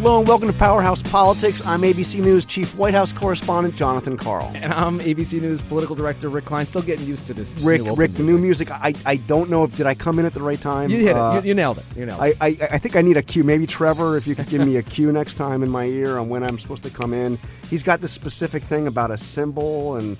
Hello 0.00 0.20
and 0.20 0.28
welcome 0.28 0.46
to 0.46 0.56
Powerhouse 0.56 1.02
Politics. 1.02 1.60
I'm 1.66 1.82
ABC 1.82 2.20
News 2.22 2.44
Chief 2.44 2.74
White 2.76 2.94
House 2.94 3.12
Correspondent 3.12 3.74
Jonathan 3.74 4.16
Karl. 4.16 4.50
And 4.54 4.72
I'm 4.72 5.00
ABC 5.00 5.40
News 5.40 5.60
Political 5.62 5.96
Director 5.96 6.28
Rick 6.28 6.44
Klein. 6.44 6.66
Still 6.66 6.82
getting 6.82 7.04
used 7.06 7.26
to 7.26 7.34
this. 7.34 7.58
Rick, 7.58 7.82
new 7.82 7.94
Rick, 7.94 8.14
the 8.14 8.22
new 8.22 8.38
music. 8.38 8.70
I, 8.70 8.94
I 9.04 9.16
don't 9.16 9.50
know 9.50 9.64
if 9.64 9.76
did 9.76 9.86
I 9.86 9.94
come 9.94 10.20
in 10.20 10.24
at 10.24 10.34
the 10.34 10.40
right 10.40 10.60
time. 10.60 10.88
You 10.90 10.98
hit 10.98 11.16
Uh, 11.16 11.32
it. 11.34 11.44
You, 11.44 11.48
you 11.48 11.54
nailed 11.54 11.78
it. 11.78 11.84
You 11.96 12.06
nailed 12.06 12.22
it. 12.22 12.36
I, 12.40 12.46
I, 12.46 12.58
I 12.72 12.78
think 12.78 12.94
I 12.94 13.02
need 13.02 13.16
a 13.16 13.22
cue. 13.22 13.42
Maybe 13.42 13.66
Trevor, 13.66 14.16
if 14.16 14.26
you 14.28 14.36
could 14.36 14.48
give 14.48 14.64
me 14.64 14.76
a 14.76 14.82
cue 14.94 15.10
next 15.10 15.34
time 15.34 15.62
in 15.64 15.70
my 15.70 15.84
ear 15.86 16.16
on 16.18 16.28
when 16.28 16.44
I'm 16.44 16.58
supposed 16.60 16.84
to 16.84 16.90
come 16.90 17.12
in. 17.12 17.36
He's 17.68 17.82
got 17.82 18.00
this 18.00 18.12
specific 18.12 18.62
thing 18.62 18.86
about 18.86 19.10
a 19.10 19.18
cymbal, 19.18 19.96
and 19.96 20.16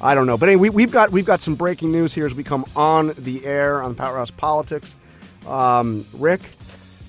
I 0.00 0.14
don't 0.14 0.26
know. 0.26 0.38
But 0.38 0.48
anyway, 0.48 0.70
we, 0.70 0.84
we've 0.84 0.90
got 0.92 1.12
we've 1.12 1.26
got 1.26 1.42
some 1.42 1.54
breaking 1.54 1.92
news 1.92 2.14
here 2.14 2.24
as 2.26 2.34
we 2.34 2.44
come 2.44 2.64
on 2.74 3.12
the 3.18 3.44
air 3.44 3.82
on 3.82 3.94
Powerhouse 3.94 4.30
Politics. 4.30 4.96
Um, 5.46 6.06
Rick, 6.14 6.40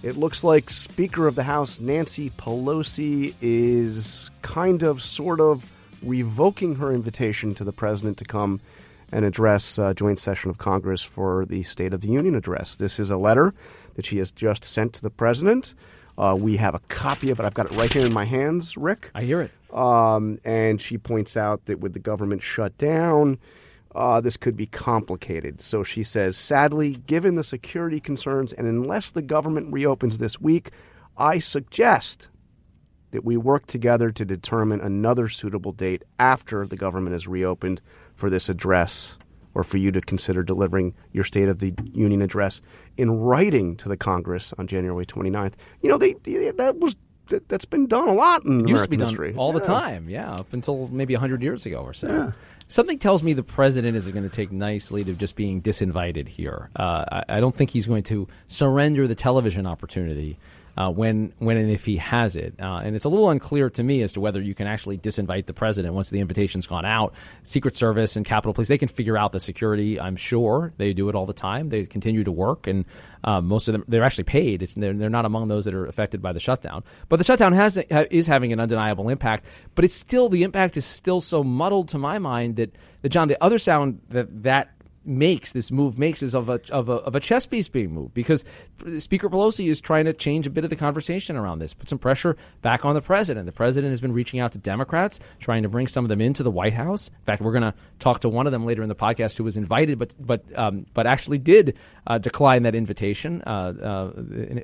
it 0.01 0.15
looks 0.15 0.43
like 0.43 0.69
Speaker 0.69 1.27
of 1.27 1.35
the 1.35 1.43
House 1.43 1.79
Nancy 1.79 2.29
Pelosi 2.31 3.33
is 3.41 4.31
kind 4.41 4.83
of, 4.83 5.01
sort 5.01 5.41
of 5.41 5.69
revoking 6.01 6.75
her 6.75 6.91
invitation 6.91 7.53
to 7.55 7.63
the 7.63 7.73
president 7.73 8.17
to 8.17 8.25
come 8.25 8.61
and 9.11 9.25
address 9.25 9.77
a 9.77 9.93
joint 9.93 10.19
session 10.19 10.49
of 10.49 10.57
Congress 10.57 11.01
for 11.01 11.45
the 11.45 11.63
State 11.63 11.93
of 11.93 12.01
the 12.01 12.09
Union 12.09 12.35
address. 12.35 12.75
This 12.75 12.99
is 12.99 13.09
a 13.09 13.17
letter 13.17 13.53
that 13.95 14.05
she 14.05 14.19
has 14.19 14.31
just 14.31 14.63
sent 14.63 14.93
to 14.93 15.01
the 15.01 15.09
president. 15.09 15.73
Uh, 16.17 16.37
we 16.39 16.57
have 16.57 16.75
a 16.75 16.79
copy 16.89 17.31
of 17.31 17.39
it. 17.39 17.45
I've 17.45 17.53
got 17.53 17.71
it 17.71 17.77
right 17.77 17.91
here 17.91 18.05
in 18.05 18.13
my 18.13 18.25
hands, 18.25 18.77
Rick. 18.77 19.09
I 19.15 19.23
hear 19.23 19.41
it. 19.41 19.51
Um, 19.73 20.39
and 20.45 20.81
she 20.81 20.97
points 20.97 21.35
out 21.35 21.65
that 21.65 21.79
with 21.79 21.93
the 21.93 21.99
government 21.99 22.41
shut 22.41 22.77
down, 22.77 23.37
uh, 23.95 24.21
this 24.21 24.37
could 24.37 24.55
be 24.55 24.65
complicated. 24.67 25.61
So 25.61 25.83
she 25.83 26.03
says, 26.03 26.37
sadly, 26.37 26.95
given 27.07 27.35
the 27.35 27.43
security 27.43 27.99
concerns, 27.99 28.53
and 28.53 28.67
unless 28.67 29.11
the 29.11 29.21
government 29.21 29.73
reopens 29.73 30.17
this 30.17 30.39
week, 30.39 30.71
I 31.17 31.39
suggest 31.39 32.27
that 33.11 33.25
we 33.25 33.35
work 33.37 33.65
together 33.65 34.11
to 34.11 34.23
determine 34.23 34.79
another 34.81 35.27
suitable 35.29 35.71
date 35.71 36.03
after 36.19 36.67
the 36.67 36.75
government 36.77 37.15
is 37.15 37.27
reopened 37.27 37.81
for 38.13 38.29
this 38.29 38.49
address 38.49 39.17
or 39.55 39.63
for 39.63 39.77
you 39.77 39.91
to 39.91 39.99
consider 40.01 40.43
delivering 40.43 40.93
your 41.11 41.23
State 41.23 41.49
of 41.49 41.57
the 41.57 41.73
Union 41.91 42.21
address 42.21 42.61
in 42.97 43.09
writing 43.09 43.75
to 43.77 43.89
the 43.89 43.97
Congress 43.97 44.53
on 44.59 44.67
January 44.67 45.07
29th. 45.07 45.53
You 45.81 45.89
know, 45.89 45.97
they, 45.97 46.13
they- 46.23 46.51
that 46.51 46.77
was 46.77 46.95
that, 47.29 47.47
that's 47.47 47.65
been 47.65 47.85
done 47.87 48.07
a 48.07 48.13
lot 48.13 48.43
in 48.45 48.67
Used 48.67 48.83
to 48.85 48.89
be 48.89 48.97
done 48.97 49.09
history. 49.09 49.33
all 49.37 49.51
the 49.53 49.59
time. 49.59 50.09
Yeah, 50.09 50.31
up 50.33 50.51
until 50.53 50.87
maybe 50.87 51.13
100 51.13 51.43
years 51.43 51.63
ago 51.65 51.77
or 51.79 51.93
so. 51.93 52.33
Something 52.71 52.99
tells 52.99 53.23
me 53.23 53.33
the 53.33 53.41
president 53.41 53.97
isn't 53.97 54.13
going 54.13 54.29
to 54.29 54.35
take 54.35 54.51
nice 54.51 54.91
lead 54.91 55.09
of 55.09 55.17
just 55.17 55.35
being 55.35 55.59
disinvited 55.59 56.27
here. 56.27 56.69
Uh, 56.75 57.03
I, 57.11 57.37
I 57.37 57.39
don't 57.39 57.55
think 57.55 57.71
he's 57.71 57.87
going 57.87 58.03
to 58.03 58.27
surrender 58.47 59.07
the 59.07 59.15
television 59.15 59.65
opportunity 59.65 60.37
uh, 60.79 60.89
when, 60.89 61.33
when 61.39 61.57
and 61.57 61.69
if 61.69 61.83
he 61.83 61.97
has 61.97 62.37
it. 62.37 62.55
Uh, 62.57 62.79
and 62.81 62.95
it's 62.95 63.03
a 63.03 63.09
little 63.09 63.29
unclear 63.29 63.69
to 63.69 63.83
me 63.83 64.01
as 64.01 64.13
to 64.13 64.21
whether 64.21 64.41
you 64.41 64.55
can 64.55 64.65
actually 64.65 64.97
disinvite 64.97 65.45
the 65.45 65.53
president 65.53 65.93
once 65.93 66.09
the 66.09 66.21
invitation's 66.21 66.65
gone 66.65 66.85
out. 66.85 67.13
Secret 67.43 67.75
Service 67.75 68.15
and 68.15 68.25
Capitol 68.25 68.53
Police, 68.53 68.69
they 68.69 68.77
can 68.77 68.87
figure 68.87 69.17
out 69.17 69.33
the 69.33 69.41
security. 69.41 69.99
I'm 69.99 70.15
sure 70.15 70.71
they 70.77 70.93
do 70.93 71.09
it 71.09 71.15
all 71.15 71.25
the 71.25 71.33
time. 71.33 71.67
They 71.67 71.85
continue 71.85 72.23
to 72.23 72.31
work, 72.31 72.65
and 72.65 72.85
uh, 73.25 73.41
most 73.41 73.67
of 73.67 73.73
them 73.73 73.83
they're 73.89 74.05
actually 74.05 74.23
paid. 74.23 74.63
It's 74.63 74.75
they're, 74.75 74.93
they're 74.93 75.09
not 75.09 75.25
among 75.25 75.49
those 75.49 75.65
that 75.65 75.73
are 75.73 75.85
affected 75.85 76.21
by 76.21 76.31
the 76.31 76.39
shutdown. 76.39 76.85
But 77.09 77.17
the 77.17 77.25
shutdown 77.25 77.51
has 77.51 77.77
is 77.77 78.27
having 78.27 78.53
an 78.53 78.61
undeniable 78.61 79.09
impact. 79.09 79.45
But 79.75 79.83
it's 79.83 79.95
still 79.95 80.29
the 80.29 80.43
impact 80.43 80.77
is 80.77 80.85
still 80.85 81.19
so 81.19 81.43
muddled 81.43 81.89
to 81.89 81.97
my 81.97 82.19
mind 82.19 82.55
that 82.55 82.73
that 83.01 83.09
John, 83.09 83.27
the 83.27 83.43
other 83.43 83.59
sound 83.59 83.99
that 84.09 84.43
that 84.43 84.78
makes 85.05 85.51
this 85.53 85.71
move 85.71 85.97
makes 85.97 86.21
is 86.21 86.35
of 86.35 86.49
a 86.49 86.59
of 86.71 86.89
a 86.89 86.93
of 86.93 87.15
a 87.15 87.19
chess 87.19 87.45
piece 87.45 87.67
being 87.67 87.91
moved 87.91 88.13
because 88.13 88.45
Speaker 88.97 89.29
Pelosi 89.29 89.69
is 89.69 89.81
trying 89.81 90.05
to 90.05 90.13
change 90.13 90.47
a 90.47 90.49
bit 90.49 90.63
of 90.63 90.69
the 90.69 90.75
conversation 90.75 91.35
around 91.35 91.59
this, 91.59 91.73
put 91.73 91.89
some 91.89 91.99
pressure 91.99 92.37
back 92.61 92.85
on 92.85 92.95
the 92.95 93.01
president. 93.01 93.45
The 93.45 93.51
president 93.51 93.91
has 93.91 94.01
been 94.01 94.13
reaching 94.13 94.39
out 94.39 94.51
to 94.53 94.57
Democrats, 94.57 95.19
trying 95.39 95.63
to 95.63 95.69
bring 95.69 95.87
some 95.87 96.05
of 96.05 96.09
them 96.09 96.21
into 96.21 96.43
the 96.43 96.51
White 96.51 96.73
House. 96.73 97.07
In 97.07 97.25
fact, 97.25 97.41
we're 97.41 97.51
going 97.51 97.63
to 97.63 97.73
talk 97.99 98.21
to 98.21 98.29
one 98.29 98.45
of 98.45 98.51
them 98.51 98.65
later 98.65 98.81
in 98.81 98.89
the 98.89 98.95
podcast 98.95 99.37
who 99.37 99.43
was 99.43 99.57
invited, 99.57 99.99
but 99.99 100.13
but 100.19 100.45
um, 100.57 100.85
but 100.93 101.07
actually 101.07 101.37
did 101.37 101.77
uh, 102.07 102.17
decline 102.17 102.63
that 102.63 102.75
invitation, 102.75 103.41
uh, 103.45 103.73
uh, 103.81 104.11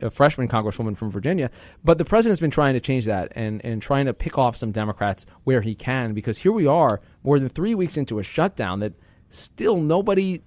a 0.02 0.10
freshman 0.10 0.48
congresswoman 0.48 0.98
from 0.98 1.12
Virginia. 1.12 1.50
But 1.84 1.98
the 1.98 2.06
president's 2.06 2.40
been 2.40 2.52
trying 2.52 2.74
to 2.74 2.80
change 2.80 3.06
that 3.06 3.32
and 3.36 3.64
and 3.66 3.82
trying 3.82 4.06
to 4.06 4.14
pick 4.14 4.38
off 4.38 4.56
some 4.56 4.72
Democrats 4.72 5.26
where 5.44 5.62
he 5.62 5.76
can 5.76 6.14
because 6.14 6.38
here 6.38 6.52
we 6.52 6.68
are 6.68 7.02
more 7.24 7.40
than 7.40 7.50
three 7.50 7.76
weeks 7.76 7.98
into 7.98 8.20
a 8.20 8.24
shutdown 8.24 8.80
that 8.80 8.94
still 9.30 9.78
nobody 9.78 10.42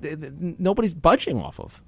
nobody's 0.58 0.94
budging 0.94 1.40
off 1.40 1.60
of. 1.60 1.82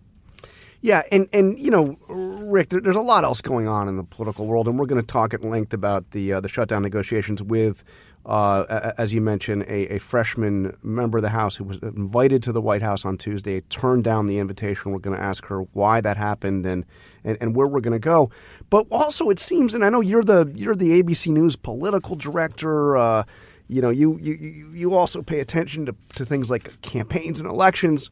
Yeah, 0.82 1.02
and 1.12 1.28
and 1.32 1.58
you 1.58 1.70
know, 1.70 1.98
Rick, 2.08 2.70
there, 2.70 2.80
there's 2.80 2.96
a 2.96 3.02
lot 3.02 3.22
else 3.22 3.42
going 3.42 3.68
on 3.68 3.86
in 3.86 3.96
the 3.96 4.02
political 4.02 4.46
world, 4.46 4.66
and 4.66 4.78
we're 4.78 4.86
going 4.86 5.00
to 5.00 5.06
talk 5.06 5.34
at 5.34 5.44
length 5.44 5.74
about 5.74 6.12
the 6.12 6.32
uh, 6.32 6.40
the 6.40 6.48
shutdown 6.48 6.82
negotiations 6.82 7.42
with, 7.42 7.84
uh, 8.24 8.92
as 8.96 9.12
you 9.12 9.20
mentioned, 9.20 9.64
a, 9.64 9.94
a 9.94 9.98
freshman 9.98 10.74
member 10.82 11.18
of 11.18 11.22
the 11.22 11.28
House 11.28 11.56
who 11.56 11.64
was 11.64 11.76
invited 11.82 12.42
to 12.44 12.52
the 12.52 12.62
White 12.62 12.80
House 12.80 13.04
on 13.04 13.18
Tuesday, 13.18 13.60
turned 13.62 14.04
down 14.04 14.26
the 14.26 14.38
invitation. 14.38 14.90
We're 14.90 15.00
going 15.00 15.18
to 15.18 15.22
ask 15.22 15.44
her 15.48 15.60
why 15.74 16.00
that 16.00 16.16
happened 16.16 16.64
and 16.64 16.86
and, 17.24 17.36
and 17.42 17.54
where 17.54 17.66
we're 17.66 17.80
going 17.80 17.92
to 17.92 17.98
go. 17.98 18.30
But 18.70 18.86
also, 18.90 19.28
it 19.28 19.38
seems, 19.38 19.74
and 19.74 19.84
I 19.84 19.90
know 19.90 20.00
you're 20.00 20.24
the 20.24 20.50
you're 20.54 20.74
the 20.74 21.02
ABC 21.02 21.26
News 21.26 21.56
political 21.56 22.16
director. 22.16 22.96
Uh, 22.96 23.24
you 23.70 23.80
know, 23.80 23.90
you, 23.90 24.18
you 24.20 24.34
you 24.34 24.72
you 24.72 24.94
also 24.94 25.22
pay 25.22 25.40
attention 25.40 25.86
to, 25.86 25.94
to 26.16 26.24
things 26.24 26.50
like 26.50 26.80
campaigns 26.82 27.40
and 27.40 27.48
elections. 27.48 28.10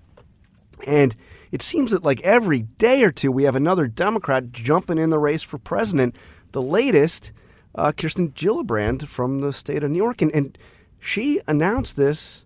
And 0.87 1.17
it 1.51 1.63
seems 1.63 1.91
that 1.91 2.05
like 2.05 2.21
every 2.21 2.63
day 2.63 3.03
or 3.03 3.11
two, 3.11 3.33
we 3.33 3.45
have 3.45 3.57
another 3.57 3.89
Democrat 3.89 4.53
jumping 4.53 4.99
in 4.99 5.11
the 5.11 5.19
race 5.19 5.43
for 5.43 5.59
president. 5.59 6.15
The 6.53 6.63
latest, 6.63 7.33
uh, 7.75 7.93
Kirsten 7.93 8.31
Gillibrand 8.31 9.07
from 9.07 9.41
the 9.41 9.53
state 9.53 9.83
of 9.83 9.91
New 9.91 9.99
York, 9.99 10.23
and, 10.23 10.33
and 10.35 10.57
she 11.01 11.41
announced 11.47 11.97
this 11.97 12.45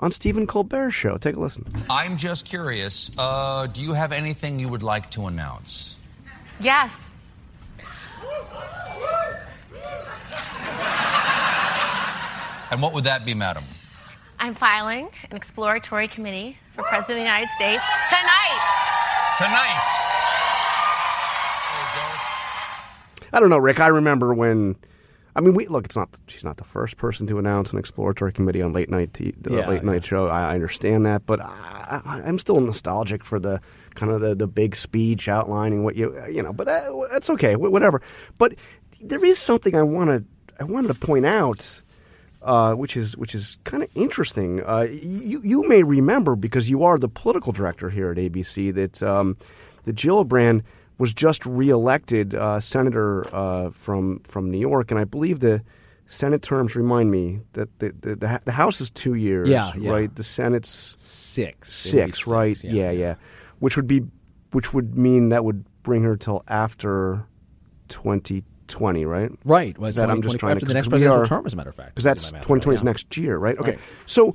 on 0.00 0.10
Stephen 0.10 0.46
Colbert's 0.46 0.94
show. 0.94 1.18
Take 1.18 1.36
a 1.36 1.40
listen. 1.40 1.66
I'm 1.90 2.16
just 2.16 2.46
curious. 2.46 3.10
Uh, 3.18 3.66
do 3.66 3.82
you 3.82 3.92
have 3.92 4.12
anything 4.12 4.58
you 4.58 4.68
would 4.68 4.82
like 4.82 5.10
to 5.12 5.26
announce? 5.26 5.96
Yes. 6.58 7.10
And 12.70 12.80
what 12.80 12.92
would 12.94 13.04
that 13.04 13.24
be, 13.24 13.34
madam? 13.34 13.64
I'm 14.38 14.54
filing 14.54 15.08
an 15.30 15.36
exploratory 15.36 16.08
committee 16.08 16.56
for 16.70 16.82
President 16.84 17.18
of 17.18 17.24
the 17.24 17.28
United 17.28 17.50
States 17.50 17.84
tonight. 18.08 18.60
Tonight. 19.36 20.06
I 23.32 23.38
don't 23.40 23.50
know, 23.50 23.58
Rick. 23.58 23.80
I 23.80 23.88
remember 23.88 24.34
when. 24.34 24.76
I 25.36 25.40
mean, 25.40 25.54
we 25.54 25.66
look. 25.68 25.84
It's 25.84 25.96
not. 25.96 26.08
She's 26.26 26.42
not 26.44 26.56
the 26.56 26.64
first 26.64 26.96
person 26.96 27.26
to 27.28 27.38
announce 27.38 27.72
an 27.72 27.78
exploratory 27.78 28.32
committee 28.32 28.62
on 28.62 28.72
late 28.72 28.90
night 28.90 29.14
t- 29.14 29.34
the 29.40 29.54
Yeah, 29.54 29.68
late 29.68 29.84
night 29.84 30.04
show. 30.04 30.26
I, 30.26 30.50
I 30.50 30.54
understand 30.54 31.06
that, 31.06 31.24
but 31.26 31.40
I, 31.40 32.00
I, 32.04 32.22
I'm 32.22 32.38
still 32.38 32.60
nostalgic 32.60 33.24
for 33.24 33.38
the 33.38 33.60
kind 33.94 34.10
of 34.10 34.20
the, 34.20 34.34
the 34.34 34.46
big 34.48 34.74
speech 34.74 35.28
outlining 35.28 35.84
what 35.84 35.94
you 35.94 36.18
uh, 36.20 36.26
you 36.26 36.42
know. 36.42 36.52
But 36.52 36.66
uh, 36.68 36.72
that, 36.80 37.08
that's 37.12 37.30
okay. 37.30 37.54
Whatever. 37.56 38.02
But 38.38 38.54
there 39.00 39.24
is 39.24 39.38
something 39.38 39.74
I 39.76 39.82
want 39.84 40.10
to 40.10 40.24
I 40.58 40.64
wanted 40.64 40.88
to 40.88 40.94
point 40.94 41.26
out. 41.26 41.82
Uh, 42.42 42.72
which 42.72 42.96
is 42.96 43.18
which 43.18 43.34
is 43.34 43.58
kind 43.64 43.82
of 43.82 43.90
interesting. 43.94 44.62
Uh, 44.64 44.86
you 44.90 45.42
you 45.44 45.68
may 45.68 45.82
remember 45.82 46.34
because 46.36 46.70
you 46.70 46.82
are 46.84 46.98
the 46.98 47.08
political 47.08 47.52
director 47.52 47.90
here 47.90 48.10
at 48.10 48.16
ABC 48.16 48.72
that 48.74 49.02
um, 49.02 49.36
that 49.84 49.94
Gillibrand 49.94 50.62
was 50.96 51.12
just 51.12 51.44
reelected 51.44 52.34
uh, 52.34 52.58
senator 52.60 53.26
uh, 53.34 53.68
from 53.70 54.20
from 54.20 54.50
New 54.50 54.58
York, 54.58 54.90
and 54.90 54.98
I 54.98 55.04
believe 55.04 55.40
the 55.40 55.62
Senate 56.06 56.42
terms 56.42 56.74
remind 56.74 57.10
me 57.10 57.40
that 57.52 57.78
the 57.78 57.92
the, 58.00 58.40
the, 58.44 58.52
House 58.52 58.80
is 58.80 58.90
two 58.90 59.14
years, 59.14 59.48
Yeah, 59.48 59.72
yeah. 59.78 59.90
right? 59.90 60.14
The 60.14 60.22
Senate's 60.24 60.94
Six, 60.98 61.72
six, 61.72 62.26
right? 62.26 62.62
yeah. 62.64 62.72
yeah, 62.72 62.90
yeah, 62.90 63.14
Which 63.60 63.76
would 63.76 63.86
be 63.86 64.02
which 64.52 64.74
would 64.74 64.96
mean 64.96 65.28
that 65.28 65.44
would 65.44 65.64
bring 65.82 66.02
her 66.02 66.16
till 66.16 66.42
after 66.48 67.26
twenty 67.88 68.44
twenty, 68.70 69.04
right? 69.04 69.30
Right. 69.44 69.76
Was 69.78 69.96
That 69.96 70.10
I'm 70.10 70.22
just 70.22 70.38
trying 70.38 70.52
after 70.52 70.60
to 70.60 70.66
the 70.66 70.74
next 70.74 70.88
presidential 70.88 71.22
are- 71.22 71.26
term, 71.26 71.44
as 71.46 71.52
a 71.52 71.56
matter 71.56 71.70
of 71.70 71.76
fact. 71.76 71.90
because 71.90 72.04
that's 72.04 72.26
if 72.28 72.32
my 72.32 72.36
math 72.38 72.42
2020 72.46 72.74
is 72.74 72.80
right, 72.80 72.84
next 72.86 73.16
year, 73.16 73.36
right? 73.36 73.58
Okay, 73.58 73.70
Right. 73.72 73.80
so 74.06 74.32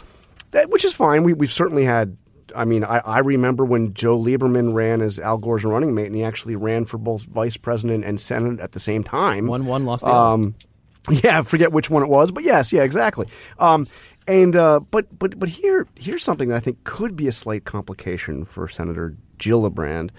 that 0.51 0.69
which 0.69 0.85
is 0.85 0.93
fine. 0.93 1.23
We 1.23 1.33
we've 1.33 1.51
certainly 1.51 1.83
had. 1.85 2.17
I 2.55 2.63
mean, 2.63 2.83
I, 2.85 2.99
I 2.99 3.19
remember 3.19 3.65
when 3.65 3.93
Joe 3.95 4.17
Lieberman 4.17 4.73
ran 4.73 5.01
as 5.01 5.19
Al 5.19 5.37
Gore's 5.37 5.65
running 5.65 5.93
mate, 5.93 6.05
and 6.05 6.15
he 6.15 6.23
actually 6.23 6.55
ran 6.55 6.85
for 6.85 6.97
both 6.97 7.23
vice 7.23 7.57
president 7.57 8.05
and 8.05 8.21
senate 8.21 8.59
at 8.61 8.71
the 8.71 8.79
same 8.79 9.03
time. 9.03 9.47
One 9.47 9.65
one 9.65 9.85
lost 9.85 10.03
the 10.03 10.09
other. 10.11 10.33
Um, 10.33 10.55
yeah, 11.09 11.39
I 11.39 11.41
forget 11.41 11.71
which 11.73 11.89
one 11.89 12.01
it 12.03 12.07
was, 12.09 12.31
but 12.31 12.43
yes, 12.43 12.71
yeah, 12.71 12.83
exactly. 12.83 13.27
Um, 13.59 13.87
and 14.27 14.55
uh, 14.55 14.79
but 14.91 15.07
but 15.19 15.37
but 15.37 15.49
here 15.49 15.85
here's 15.95 16.23
something 16.23 16.47
that 16.49 16.55
I 16.55 16.59
think 16.61 16.83
could 16.85 17.15
be 17.15 17.27
a 17.27 17.31
slight 17.33 17.65
complication 17.65 18.45
for 18.45 18.67
Senator 18.69 19.15
Gillibrand. 19.37 20.11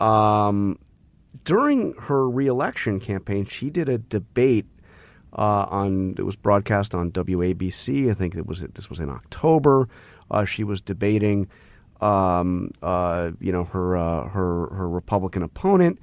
Um, 0.00 0.78
during 1.44 1.94
her 1.94 2.28
reelection 2.28 3.00
campaign, 3.00 3.46
she 3.46 3.70
did 3.70 3.88
a 3.88 3.98
debate 3.98 4.66
uh, 5.36 5.66
on 5.68 6.14
it 6.18 6.22
was 6.22 6.36
broadcast 6.36 6.94
on 6.94 7.10
WABC. 7.10 8.10
I 8.10 8.14
think 8.14 8.36
it 8.36 8.46
was 8.46 8.60
this 8.60 8.88
was 8.88 9.00
in 9.00 9.10
October. 9.10 9.88
Uh, 10.30 10.44
she 10.44 10.64
was 10.64 10.80
debating, 10.80 11.48
um, 12.00 12.70
uh, 12.82 13.32
you 13.40 13.52
know, 13.52 13.64
her 13.64 13.96
uh, 13.96 14.28
her 14.28 14.68
her 14.68 14.88
Republican 14.88 15.42
opponent, 15.42 15.98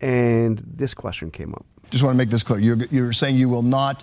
and 0.00 0.62
this 0.66 0.94
question 0.94 1.30
came 1.30 1.54
up. 1.54 1.64
Just 1.90 2.04
want 2.04 2.14
to 2.14 2.18
make 2.18 2.30
this 2.30 2.42
clear. 2.42 2.60
You're, 2.60 2.86
you're 2.90 3.12
saying 3.12 3.36
you 3.36 3.48
will 3.48 3.62
not 3.62 4.02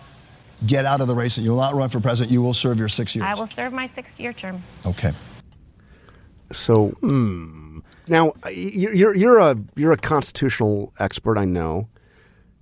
get 0.65 0.86
out 0.86 1.01
of 1.01 1.07
the 1.07 1.15
race 1.15 1.36
and 1.38 1.44
you 1.44 1.51
will 1.51 1.59
not 1.59 1.75
run 1.75 1.89
for 1.89 2.00
president. 2.00 2.31
You 2.31 2.41
will 2.41 2.53
serve 2.53 2.79
your 2.79 2.89
six 2.89 3.13
years. 3.13 3.25
I 3.27 3.33
will 3.33 3.47
serve 3.47 3.74
my 3.74 3.86
six 3.86 4.19
year 4.19 4.33
term. 4.33 4.63
Okay. 4.86 5.13
So 6.51 6.89
Hmm. 7.01 7.79
Now 8.09 8.33
you're 8.51 9.15
you're- 9.15 9.44
a 9.44 9.55
you're 9.75 9.91
a 9.94 9.97
constitutional 9.97 10.94
expert. 11.00 11.38
I 11.38 11.45
know. 11.45 11.88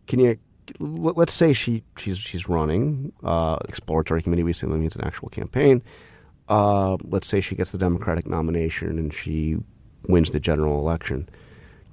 Can 0.08 0.20
you? 0.20 0.38
let- 0.80 1.18
Let's 1.18 1.34
say 1.34 1.54
she 1.54 1.84
she's 1.98 2.18
she's 2.18 2.48
running 2.48 3.12
uh, 3.24 3.58
exploratory 3.68 4.22
committee. 4.22 4.44
We 4.44 4.52
assume 4.52 4.72
that 4.72 4.78
means 4.78 4.96
an 4.96 5.04
actual 5.04 5.30
campaign. 5.30 5.82
Uh, 6.48 6.98
let's 7.04 7.28
say 7.28 7.40
she 7.42 7.56
gets 7.56 7.72
the 7.72 7.78
Democratic 7.78 8.28
nomination 8.28 9.00
and 9.00 9.14
she 9.14 9.58
wins 10.08 10.32
the 10.32 10.40
general 10.40 10.80
election. 10.80 11.30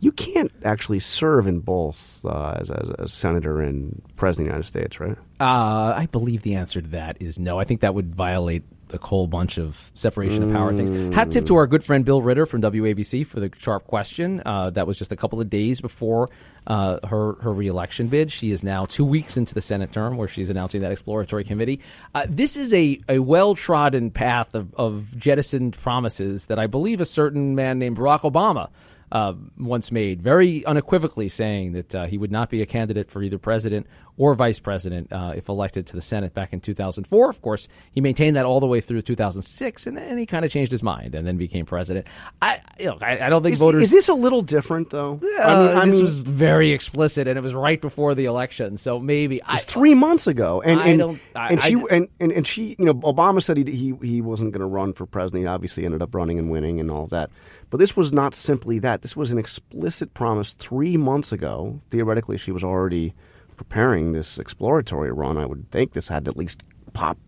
You 0.00 0.12
can't 0.12 0.53
actually 0.65 1.00
serve 1.00 1.47
in 1.49 1.59
both 1.61 2.21
uh, 2.25 2.56
as, 2.61 2.71
as 2.71 2.91
as 2.99 3.12
senator 3.12 3.61
and 3.61 4.00
president 4.17 4.49
of 4.49 4.53
the 4.53 4.56
United 4.56 4.67
States, 4.69 5.00
right? 5.00 5.17
Uh, 5.41 5.93
I 5.97 6.06
believe 6.11 6.43
the 6.43 6.55
answer 6.55 6.81
to 6.81 6.89
that 6.91 7.21
is 7.21 7.39
no. 7.39 7.59
I 7.59 7.65
think 7.65 7.81
that 7.81 7.95
would 7.95 8.15
violate 8.15 8.62
a 8.94 8.99
whole 8.99 9.26
bunch 9.26 9.58
of 9.58 9.90
separation 9.94 10.43
of 10.43 10.52
power 10.52 10.73
things. 10.73 11.14
Hat 11.14 11.31
tip 11.31 11.46
to 11.46 11.56
our 11.56 11.67
good 11.67 11.85
friend 11.85 12.05
Bill 12.05 12.23
Ritter 12.23 12.46
from 12.46 12.62
WABC 12.62 13.26
for 13.26 13.40
the 13.40 13.50
sharp 13.58 13.87
question. 13.87 14.43
Uh, 14.44 14.70
that 14.70 14.87
was 14.87 14.99
just 14.99 15.12
a 15.12 15.17
couple 15.17 15.40
of 15.40 15.50
days 15.50 15.81
before 15.81 16.31
uh, 16.67 17.06
her 17.06 17.35
her 17.40 17.52
reelection 17.52 18.08
bid. 18.08 18.31
She 18.31 18.50
is 18.50 18.62
now 18.62 18.87
two 18.87 19.05
weeks 19.05 19.37
into 19.37 19.55
the 19.55 19.61
Senate 19.61 19.93
term, 19.93 20.17
where 20.17 20.29
she's 20.29 20.50
announcing 20.50 20.82
that 20.82 20.93
exploratory 20.93 21.44
committee. 21.44 21.81
Uh, 22.14 22.26
this 22.29 22.56
is 22.56 22.73
a, 22.75 23.00
a 23.08 23.19
well 23.19 23.55
trodden 23.55 24.11
path 24.11 24.55
of, 24.55 24.75
of 24.75 25.17
jettisoned 25.17 25.79
promises 25.81 26.46
that 26.46 26.58
I 26.58 26.67
believe 26.67 27.00
a 27.00 27.06
certain 27.06 27.55
man 27.55 27.79
named 27.79 27.96
Barack 27.96 28.20
Obama 28.20 28.69
uh, 29.13 29.33
once 29.59 29.91
made, 29.91 30.23
very 30.23 30.65
unequivocally 30.67 31.29
saying 31.29 31.73
that 31.73 31.95
uh, 31.95 32.07
he 32.07 32.19
would 32.19 32.31
not 32.33 32.51
be 32.51 32.63
a 32.63 32.67
candidate 32.67 33.11
for 33.11 33.23
either 33.23 33.39
president 33.39 33.87
or 34.17 34.35
vice 34.35 34.59
president 34.59 35.13
uh, 35.13 35.33
if 35.37 35.49
elected 35.49 35.87
to 35.87 35.95
the 35.95 36.01
Senate 36.01 36.35
back 36.35 36.53
in 36.53 36.61
2004. 36.61 37.31
Of 37.31 37.41
course, 37.41 37.69
he 37.93 38.01
maintained 38.01 38.37
that 38.37 38.45
all 38.45 38.59
the 38.61 38.67
way 38.67 38.81
through 38.81 39.03
2006, 39.03 39.87
and 39.87 39.97
then 39.97 40.19
he 40.19 40.27
kind 40.27 40.45
of 40.45 40.51
changed 40.51 40.73
his 40.73 40.83
mind 40.83 41.15
and 41.15 41.27
then 41.27 41.37
became 41.37 41.65
president. 41.67 42.07
I, 42.43 42.61
you 42.79 42.87
know, 42.87 42.99
I, 43.01 43.27
I 43.27 43.29
don't 43.31 43.43
think 43.43 43.53
Is, 43.55 43.59
voters. 43.61 43.85
is 43.85 43.91
this 43.93 44.09
a 44.09 44.15
little 44.15 44.43
different 44.43 44.91
though? 44.91 45.21
uh, 45.41 45.85
this 45.85 46.01
was 46.01 46.19
very 46.19 46.73
explicit, 46.73 47.29
and 47.29 47.39
it 47.39 47.43
was 47.43 47.55
right 47.55 47.81
before 47.81 48.15
the 48.15 48.25
election, 48.25 48.77
so 48.77 48.99
maybe 48.99 49.43
I, 49.43 49.55
It's 49.57 49.65
three 49.65 49.95
months 49.95 50.27
ago, 50.27 50.61
and 50.63 50.81
I 50.81 50.89
and, 50.89 50.99
don't- 50.99 51.21
I- 51.37 51.49
and 51.53 51.63
she 51.63 51.77
I- 51.77 51.83
and, 51.91 52.09
and 52.21 52.33
and 52.33 52.47
she, 52.47 52.75
you 52.79 52.85
know, 52.85 52.95
Obama 52.95 53.43
said 53.43 53.57
he 53.57 53.65
he, 53.65 53.95
he 54.03 54.21
wasn't 54.21 54.53
going 54.53 54.61
to 54.61 54.67
run 54.67 54.93
for 54.93 55.07
president. 55.07 55.43
He 55.43 55.47
obviously 55.47 55.85
ended 55.85 56.03
up 56.03 56.15
running 56.15 56.39
and 56.39 56.51
winning 56.51 56.81
and 56.81 56.91
all 56.91 57.07
that. 57.09 57.31
But 57.70 57.79
this 57.79 57.97
was 57.97 58.12
not 58.12 58.35
simply 58.35 58.79
that. 58.79 59.03
This 59.03 59.15
was 59.17 59.31
an 59.32 59.38
explicit 59.38 60.15
promise 60.15 60.55
three 60.55 60.97
months 60.97 61.32
ago. 61.32 61.81
Theoretically, 61.91 62.38
she 62.38 62.50
was 62.53 62.65
already 62.65 63.15
preparing 63.56 64.12
this 64.12 64.38
exploratory 64.38 65.12
run. 65.12 65.37
I 65.37 65.44
would 65.44 65.70
think 65.70 65.93
this 65.93 66.09
had 66.09 66.25
to 66.25 66.31
at 66.31 66.37
least 66.37 66.62
pop 66.94 67.19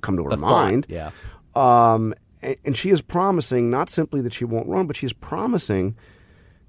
come 0.00 0.16
to 0.16 0.24
her 0.24 0.30
The 0.30 0.36
thought, 0.38 0.64
mind. 0.64 0.86
yeah. 0.88 1.10
Um, 1.54 2.14
and, 2.42 2.56
and 2.64 2.76
she 2.76 2.90
is 2.90 3.00
promising 3.00 3.70
not 3.70 3.88
simply 3.88 4.20
that 4.22 4.32
she 4.32 4.44
won't 4.44 4.66
run, 4.66 4.86
but 4.86 4.96
she's 4.96 5.12
promising 5.12 5.94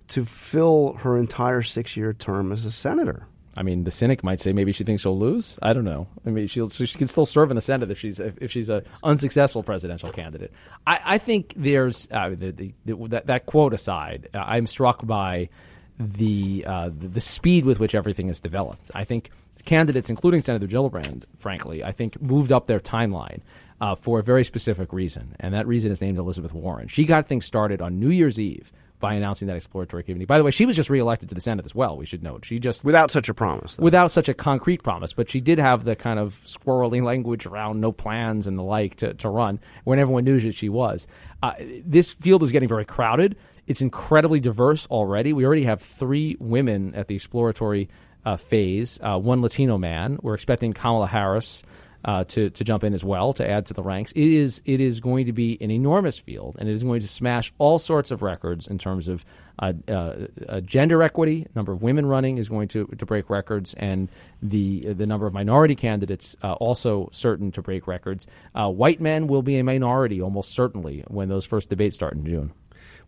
to 0.09 0.23
fill 0.25 0.93
her 0.99 1.17
entire 1.17 1.63
six-year 1.63 2.13
term 2.13 2.51
as 2.51 2.65
a 2.65 2.71
senator. 2.71 3.27
I 3.57 3.63
mean, 3.63 3.85
the 3.85 3.91
cynic 3.91 4.23
might 4.23 4.41
say 4.41 4.51
maybe 4.51 4.73
she 4.73 4.83
thinks 4.83 5.03
she'll 5.03 5.17
lose. 5.17 5.57
I 5.61 5.73
don't 5.73 5.85
know. 5.85 6.07
I 6.25 6.29
mean, 6.29 6.47
she'll, 6.47 6.69
she 6.69 6.85
can 6.87 7.07
still 7.07 7.25
serve 7.25 7.51
in 7.51 7.55
the 7.55 7.61
Senate 7.61 7.89
if 7.89 7.97
she's 7.97 8.19
if, 8.19 8.37
if 8.41 8.51
she's 8.51 8.69
a 8.69 8.83
unsuccessful 9.03 9.63
presidential 9.63 10.11
candidate. 10.11 10.51
I, 10.85 10.99
I 11.05 11.17
think 11.17 11.53
there's 11.55 12.07
uh, 12.11 12.29
the, 12.29 12.51
the, 12.51 12.73
the, 12.85 13.07
that, 13.09 13.27
that 13.27 13.45
quote 13.45 13.73
aside. 13.73 14.29
Uh, 14.33 14.39
I'm 14.39 14.67
struck 14.67 15.05
by 15.05 15.49
the, 15.97 16.65
uh, 16.67 16.89
the 16.89 17.07
the 17.07 17.21
speed 17.21 17.65
with 17.65 17.79
which 17.79 17.95
everything 17.95 18.27
is 18.27 18.41
developed. 18.41 18.91
I 18.93 19.05
think 19.05 19.31
candidates, 19.63 20.09
including 20.09 20.41
Senator 20.41 20.67
Gillibrand, 20.67 21.23
frankly, 21.37 21.83
I 21.83 21.91
think 21.91 22.21
moved 22.21 22.51
up 22.51 22.67
their 22.67 22.79
timeline. 22.79 23.41
Uh, 23.81 23.93
for 23.93 24.19
a 24.19 24.23
very 24.23 24.45
specific 24.45 24.93
reason, 24.93 25.35
and 25.37 25.53
that 25.53 25.67
reason 25.67 25.91
is 25.91 25.99
named 25.99 26.17
Elizabeth 26.17 26.53
Warren. 26.53 26.87
She 26.87 27.03
got 27.03 27.27
things 27.27 27.45
started 27.45 27.81
on 27.81 27.99
New 27.99 28.09
Year's 28.09 28.39
Eve 28.39 28.71
by 28.99 29.13
announcing 29.13 29.47
that 29.47 29.55
exploratory 29.55 30.03
committee. 30.03 30.25
By 30.25 30.37
the 30.37 30.43
way, 30.43 30.51
she 30.51 30.65
was 30.65 30.75
just 30.75 30.89
reelected 30.89 31.29
to 31.29 31.35
the 31.35 31.41
Senate 31.41 31.65
as 31.65 31.75
well. 31.75 31.97
We 31.97 32.05
should 32.05 32.23
note 32.23 32.45
she 32.45 32.59
just 32.59 32.83
Without 32.83 33.11
such 33.11 33.29
a 33.29 33.33
promise, 33.33 33.75
though. 33.75 33.83
without 33.83 34.11
such 34.11 34.29
a 34.29 34.33
concrete 34.33 34.83
promise, 34.83 35.13
but 35.13 35.29
she 35.29 35.41
did 35.41 35.59
have 35.59 35.83
the 35.83 35.95
kind 35.95 36.19
of 36.19 36.33
squirrely 36.45 37.03
language 37.03 37.45
around 37.45 37.81
no 37.81 37.91
plans 37.91 38.47
and 38.47 38.57
the 38.57 38.63
like 38.63 38.95
to, 38.97 39.13
to 39.15 39.29
run 39.29 39.59
when 39.83 39.99
everyone 39.99 40.23
knew 40.23 40.39
that 40.39 40.55
she 40.55 40.69
was. 40.69 41.07
Uh, 41.43 41.53
this 41.85 42.13
field 42.13 42.41
is 42.43 42.51
getting 42.51 42.69
very 42.69 42.85
crowded. 42.85 43.35
It's 43.67 43.81
incredibly 43.81 44.39
diverse 44.39 44.87
already. 44.87 45.33
We 45.33 45.45
already 45.45 45.63
have 45.63 45.81
three 45.81 46.37
women 46.39 46.95
at 46.95 47.07
the 47.07 47.15
exploratory 47.15 47.89
uh, 48.25 48.37
phase, 48.37 48.99
uh, 49.01 49.19
one 49.19 49.41
Latino 49.41 49.77
man. 49.77 50.17
We're 50.21 50.33
expecting 50.35 50.73
Kamala 50.73 51.07
Harris. 51.07 51.63
Uh, 52.05 52.23
to, 52.23 52.51
to 52.51 52.63
jump 52.63 52.83
in 52.83 52.93
as 52.93 53.03
well 53.03 53.33
to 53.33 53.49
add 53.49 53.65
to 53.65 53.73
the 53.73 53.81
ranks. 53.81 54.11
It 54.11 54.27
is 54.27 54.61
it 54.63 54.79
is 54.79 54.99
going 54.99 55.25
to 55.25 55.33
be 55.33 55.57
an 55.59 55.71
enormous 55.71 56.19
field, 56.19 56.55
and 56.59 56.69
it 56.69 56.71
is 56.71 56.83
going 56.83 57.01
to 57.01 57.07
smash 57.07 57.51
all 57.57 57.79
sorts 57.79 58.11
of 58.11 58.21
records 58.21 58.67
in 58.67 58.77
terms 58.77 59.07
of 59.07 59.25
uh, 59.57 59.73
uh, 59.87 60.27
uh, 60.47 60.61
gender 60.61 61.01
equity. 61.01 61.47
Number 61.55 61.71
of 61.71 61.81
women 61.81 62.05
running 62.05 62.37
is 62.37 62.47
going 62.47 62.67
to, 62.69 62.85
to 62.85 63.05
break 63.07 63.31
records, 63.31 63.73
and 63.73 64.09
the 64.39 64.81
the 64.93 65.07
number 65.07 65.25
of 65.25 65.33
minority 65.33 65.73
candidates 65.73 66.35
uh, 66.43 66.53
also 66.53 67.09
certain 67.11 67.51
to 67.53 67.63
break 67.63 67.87
records. 67.87 68.27
Uh, 68.53 68.69
white 68.69 69.01
men 69.01 69.25
will 69.25 69.41
be 69.41 69.57
a 69.57 69.63
minority 69.63 70.21
almost 70.21 70.51
certainly 70.51 71.03
when 71.07 71.27
those 71.27 71.43
first 71.43 71.69
debates 71.69 71.95
start 71.95 72.13
in 72.13 72.23
June. 72.23 72.51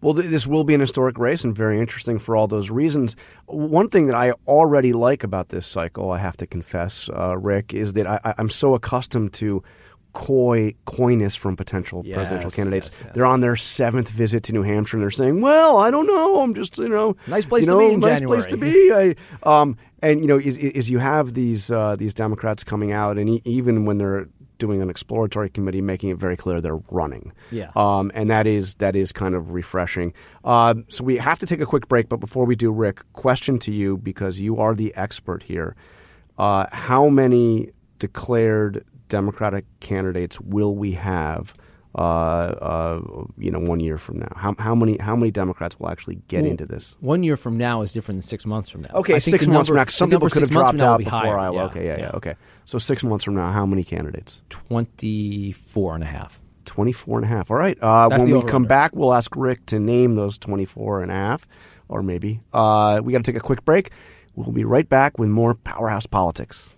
Well, 0.02 0.14
th- 0.14 0.30
this 0.30 0.46
will 0.46 0.64
be 0.64 0.74
an 0.76 0.82
historic 0.82 1.18
race 1.18 1.44
and 1.44 1.56
very 1.56 1.80
interesting 1.80 2.20
for 2.20 2.36
all 2.36 2.48
those 2.48 2.70
reasons. 2.70 3.16
One 3.48 3.90
thing 3.90 4.08
that 4.08 4.16
I 4.16 4.32
already 4.48 4.94
like 4.94 5.24
about 5.24 5.50
this 5.50 5.66
cycle, 5.66 6.12
I 6.12 6.20
have 6.20 6.38
to 6.38 6.48
confess, 6.48 7.10
uh, 7.10 7.38
Rick, 7.38 7.74
is 7.74 7.94
that 7.94 8.06
I, 8.08 8.34
I'm 8.38 8.50
so 8.50 8.76
accustomed 8.76 9.34
to 9.34 9.64
coy 10.14 10.74
coyness 10.86 11.36
from 11.36 11.56
potential 11.56 12.02
Yes, 12.04 12.16
presidential 12.16 12.50
candidates. 12.50 12.90
yes, 12.92 13.02
yes. 13.04 13.14
They're 13.14 13.26
on 13.26 13.42
their 13.42 13.56
seventh 13.56 14.10
visit 14.10 14.42
to 14.44 14.54
New 14.54 14.64
Hampshire, 14.64 14.98
and 14.98 15.04
they're 15.04 15.12
saying, 15.12 15.42
"Well, 15.42 15.78
I 15.78 15.92
don't 15.92 16.08
know. 16.08 16.42
I'm 16.42 16.54
just, 16.56 16.78
you 16.78 16.90
know, 16.90 17.16
Nice 17.28 17.46
place 17.46 17.66
you 17.68 17.72
to 17.72 17.78
be 17.78 17.94
in 17.94 18.00
nice 18.00 18.22
place 18.22 18.46
to 18.48 18.58
be." 18.58 18.92
I, 18.94 19.16
um, 19.44 19.78
and 20.02 20.20
you 20.22 20.26
know, 20.28 20.38
is, 20.38 20.58
is 20.58 20.90
you 20.90 20.98
have 21.00 21.34
these 21.36 21.70
uh, 21.70 21.96
these 21.98 22.14
Democrats 22.16 22.64
coming 22.64 22.92
out, 22.92 23.18
and 23.20 23.30
e- 23.30 23.42
even 23.46 23.86
when 23.86 24.00
they're 24.00 24.28
doing 24.58 24.82
an 24.82 24.90
exploratory 24.90 25.50
committee, 25.50 25.82
making 25.82 26.10
it 26.10 26.18
very 26.18 26.38
clear 26.38 26.62
they're 26.62 26.82
running. 26.90 27.32
Yeah. 27.52 27.72
Um, 27.76 28.12
and 28.14 28.30
that 28.30 28.48
is 28.48 28.76
that 28.76 28.96
is 28.96 29.12
kind 29.12 29.36
of 29.36 29.52
refreshing. 29.52 30.14
Um, 30.44 30.86
so 30.90 31.04
we 31.04 31.18
have 31.18 31.40
to 31.40 31.46
take 31.46 31.62
a 31.62 31.66
quick 31.66 31.88
break, 31.88 32.10
but 32.10 32.18
before 32.18 32.46
we 32.46 32.56
do, 32.56 32.72
Rick, 32.72 33.02
question 33.14 33.60
to 33.60 33.72
you 33.72 33.98
because 33.98 34.40
you 34.40 34.58
are 34.58 34.74
the 34.74 34.94
expert 34.96 35.44
here. 35.44 35.76
Uh, 36.38 36.68
how 36.72 37.10
many 37.10 37.72
declared 38.00 38.86
Democratic 39.10 39.66
candidates 39.80 40.40
will 40.40 40.76
we 40.76 40.94
have? 40.94 41.54
Uh, 41.98 42.02
uh, 42.02 43.02
you 43.40 43.50
know, 43.50 43.58
one 43.60 43.80
year 43.80 43.98
from 43.98 44.20
now, 44.20 44.32
how, 44.36 44.54
how 44.60 44.76
many 44.76 44.98
how 44.98 45.16
many 45.16 45.32
Democrats 45.32 45.80
will 45.80 45.90
actually 45.90 46.20
get 46.28 46.46
into 46.46 46.66
this? 46.66 46.96
One 47.00 47.24
year 47.24 47.36
from 47.36 47.58
now 47.58 47.82
is 47.82 47.92
different 47.92 48.18
than 48.18 48.22
six 48.28 48.46
months 48.46 48.70
from 48.70 48.82
now. 48.82 48.92
Okay, 48.94 49.20
six 49.20 49.48
months 49.48 49.48
number- 49.48 49.66
from 49.66 49.76
now. 49.78 49.86
Some 49.88 50.10
people 50.12 50.30
could 50.30 50.42
have 50.42 50.48
six 50.50 50.56
months 50.56 50.70
from 50.72 50.78
dropped 50.78 50.94
out 50.94 50.98
be 51.00 51.04
before 51.06 51.20
higher. 51.20 51.38
Iowa. 51.40 51.56
Yeah, 51.56 51.66
okay, 51.66 51.86
yeah, 51.88 51.98
yeah, 52.00 52.12
okay. 52.14 52.36
So 52.66 52.78
six 52.78 53.04
months 53.04 53.24
from 53.26 53.34
now, 53.36 53.52
how 53.52 53.66
many 53.66 53.84
candidates? 53.84 54.42
24 54.50 55.96
and 55.96 56.04
a 56.04 56.08
half. 56.08 56.40
24 56.66 57.18
and 57.20 57.26
a 57.26 57.28
half. 57.30 57.50
All 57.50 57.58
right. 57.58 57.78
Uh, 57.82 58.10
when 58.10 58.30
we 58.30 58.44
come 58.44 58.66
back, 58.66 58.96
we'll 58.96 59.14
ask 59.14 59.36
Rick 59.36 59.66
to 59.68 59.80
name 59.80 60.16
those 60.16 60.38
24 60.38 61.02
and 61.02 61.12
a 61.12 61.16
half, 61.16 61.48
or 61.90 62.04
maybe. 62.04 62.42
Uh, 62.54 63.02
we 63.04 63.12
got 63.14 63.24
to 63.24 63.32
take 63.32 63.40
a 63.40 63.44
quick 63.44 63.66
break. 63.66 63.90
We'll 64.36 64.52
be 64.52 64.66
right 64.66 64.88
back 64.88 65.18
with 65.18 65.30
more 65.30 65.56
Powerhouse 65.56 66.06
Politics. 66.06 66.70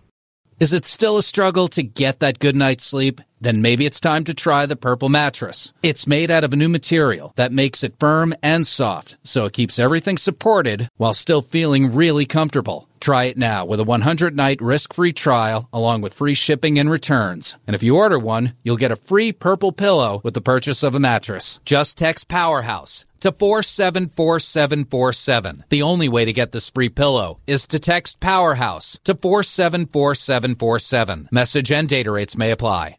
Is 0.59 0.73
it 0.73 0.85
still 0.85 1.17
a 1.17 1.23
struggle 1.23 1.69
to 1.69 1.83
get 1.83 2.19
that 2.19 2.37
good 2.37 2.53
night's 2.53 2.83
sleep? 2.83 3.21
Then 3.39 3.61
maybe 3.61 3.85
it's 3.85 4.01
time 4.01 4.25
to 4.25 4.33
try 4.33 4.65
the 4.65 4.75
Purple 4.75 5.07
Mattress. 5.07 5.71
It's 5.81 6.05
made 6.05 6.29
out 6.29 6.43
of 6.43 6.51
a 6.51 6.57
new 6.57 6.67
material 6.67 7.31
that 7.37 7.53
makes 7.53 7.81
it 7.81 7.97
firm 7.97 8.35
and 8.43 8.67
soft, 8.67 9.15
so 9.23 9.45
it 9.45 9.53
keeps 9.53 9.79
everything 9.79 10.17
supported 10.17 10.89
while 10.97 11.13
still 11.13 11.41
feeling 11.41 11.95
really 11.95 12.25
comfortable. 12.25 12.89
Try 12.99 13.25
it 13.25 13.37
now 13.37 13.63
with 13.63 13.79
a 13.79 13.85
100 13.85 14.35
night 14.35 14.59
risk 14.59 14.93
free 14.93 15.13
trial 15.13 15.69
along 15.71 16.01
with 16.01 16.13
free 16.13 16.33
shipping 16.33 16.77
and 16.77 16.91
returns. 16.91 17.55
And 17.65 17.73
if 17.73 17.81
you 17.81 17.95
order 17.95 18.19
one, 18.19 18.55
you'll 18.61 18.75
get 18.75 18.91
a 18.91 18.97
free 18.97 19.31
purple 19.31 19.71
pillow 19.71 20.19
with 20.25 20.33
the 20.33 20.41
purchase 20.41 20.83
of 20.83 20.93
a 20.93 20.99
mattress. 20.99 21.61
Just 21.63 21.97
text 21.97 22.27
Powerhouse 22.27 23.05
to 23.21 23.31
474747. 23.31 25.63
The 25.69 25.81
only 25.81 26.09
way 26.09 26.25
to 26.25 26.33
get 26.33 26.51
this 26.51 26.69
free 26.69 26.89
pillow 26.89 27.39
is 27.47 27.67
to 27.67 27.79
text 27.79 28.19
Powerhouse 28.19 28.99
to 29.05 29.15
474747. 29.15 31.29
Message 31.31 31.71
and 31.71 31.87
data 31.87 32.11
rates 32.11 32.37
may 32.37 32.51
apply. 32.51 32.97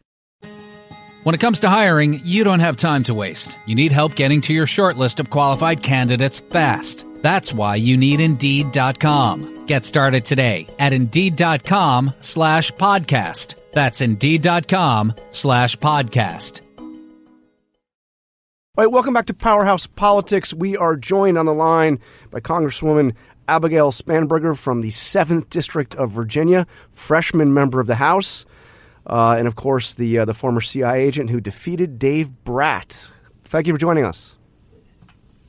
When 1.23 1.35
it 1.35 1.41
comes 1.41 1.59
to 1.59 1.69
hiring, 1.69 2.19
you 2.25 2.43
don't 2.43 2.61
have 2.61 2.77
time 2.77 3.03
to 3.03 3.13
waste. 3.13 3.55
You 3.67 3.75
need 3.75 3.91
help 3.91 4.15
getting 4.15 4.41
to 4.41 4.53
your 4.53 4.65
short 4.65 4.97
list 4.97 5.19
of 5.19 5.29
qualified 5.29 5.83
candidates 5.83 6.39
fast. 6.39 7.05
That's 7.21 7.53
why 7.53 7.75
you 7.75 7.95
need 7.95 8.19
Indeed.com. 8.19 9.67
Get 9.67 9.85
started 9.85 10.25
today 10.25 10.65
at 10.79 10.93
Indeed.com 10.93 12.15
slash 12.21 12.71
podcast. 12.71 13.59
That's 13.71 14.01
Indeed.com 14.01 15.13
slash 15.29 15.77
podcast. 15.77 16.61
All 18.77 18.85
right, 18.85 18.91
welcome 18.93 19.13
back 19.13 19.25
to 19.25 19.33
Powerhouse 19.33 19.85
Politics. 19.85 20.53
We 20.53 20.77
are 20.77 20.95
joined 20.95 21.37
on 21.37 21.45
the 21.45 21.53
line 21.53 21.99
by 22.29 22.39
Congresswoman 22.39 23.15
Abigail 23.45 23.91
Spanberger 23.91 24.57
from 24.57 24.79
the 24.79 24.91
7th 24.91 25.49
District 25.49 25.93
of 25.95 26.11
Virginia, 26.11 26.65
freshman 26.89 27.53
member 27.53 27.81
of 27.81 27.87
the 27.87 27.95
House, 27.95 28.45
uh, 29.07 29.35
and 29.37 29.45
of 29.45 29.57
course, 29.57 29.95
the, 29.95 30.19
uh, 30.19 30.23
the 30.23 30.33
former 30.33 30.61
CIA 30.61 31.03
agent 31.05 31.31
who 31.31 31.41
defeated 31.41 31.99
Dave 31.99 32.45
Brat. 32.45 33.11
Thank 33.43 33.67
you 33.67 33.73
for 33.73 33.77
joining 33.77 34.05
us. 34.05 34.37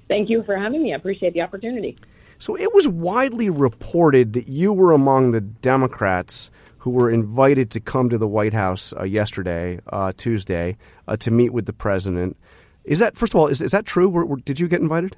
Thank 0.09 0.29
you 0.29 0.43
for 0.43 0.57
having 0.57 0.83
me. 0.83 0.93
I 0.93 0.97
appreciate 0.97 1.33
the 1.33 1.43
opportunity. 1.43 1.97
So, 2.41 2.57
it 2.57 2.75
was 2.75 2.89
widely 2.89 3.51
reported 3.51 4.33
that 4.33 4.49
you 4.49 4.73
were 4.73 4.91
among 4.91 5.31
the 5.31 5.41
Democrats 5.41 6.51
who 6.79 6.91
were 6.91 7.09
invited 7.09 7.71
to 7.71 7.79
come 7.79 8.11
to 8.11 8.19
the 8.19 8.27
White 8.27 8.53
House 8.53 8.93
uh, 8.99 9.05
yesterday, 9.05 9.79
uh, 9.93 10.11
Tuesday, 10.17 10.77
uh, 11.07 11.17
to 11.19 11.31
meet 11.31 11.53
with 11.53 11.67
the 11.67 11.73
president. 11.73 12.37
Is 12.85 12.99
that 12.99 13.17
first 13.17 13.35
of 13.35 13.41
all? 13.41 13.47
Is, 13.47 13.61
is 13.61 13.73
that 13.73 13.87
true? 13.87 14.09
Were, 14.09 14.25
were, 14.25 14.37
did 14.39 14.59
you 14.59 14.69
get 14.69 14.81
invited? 14.81 15.17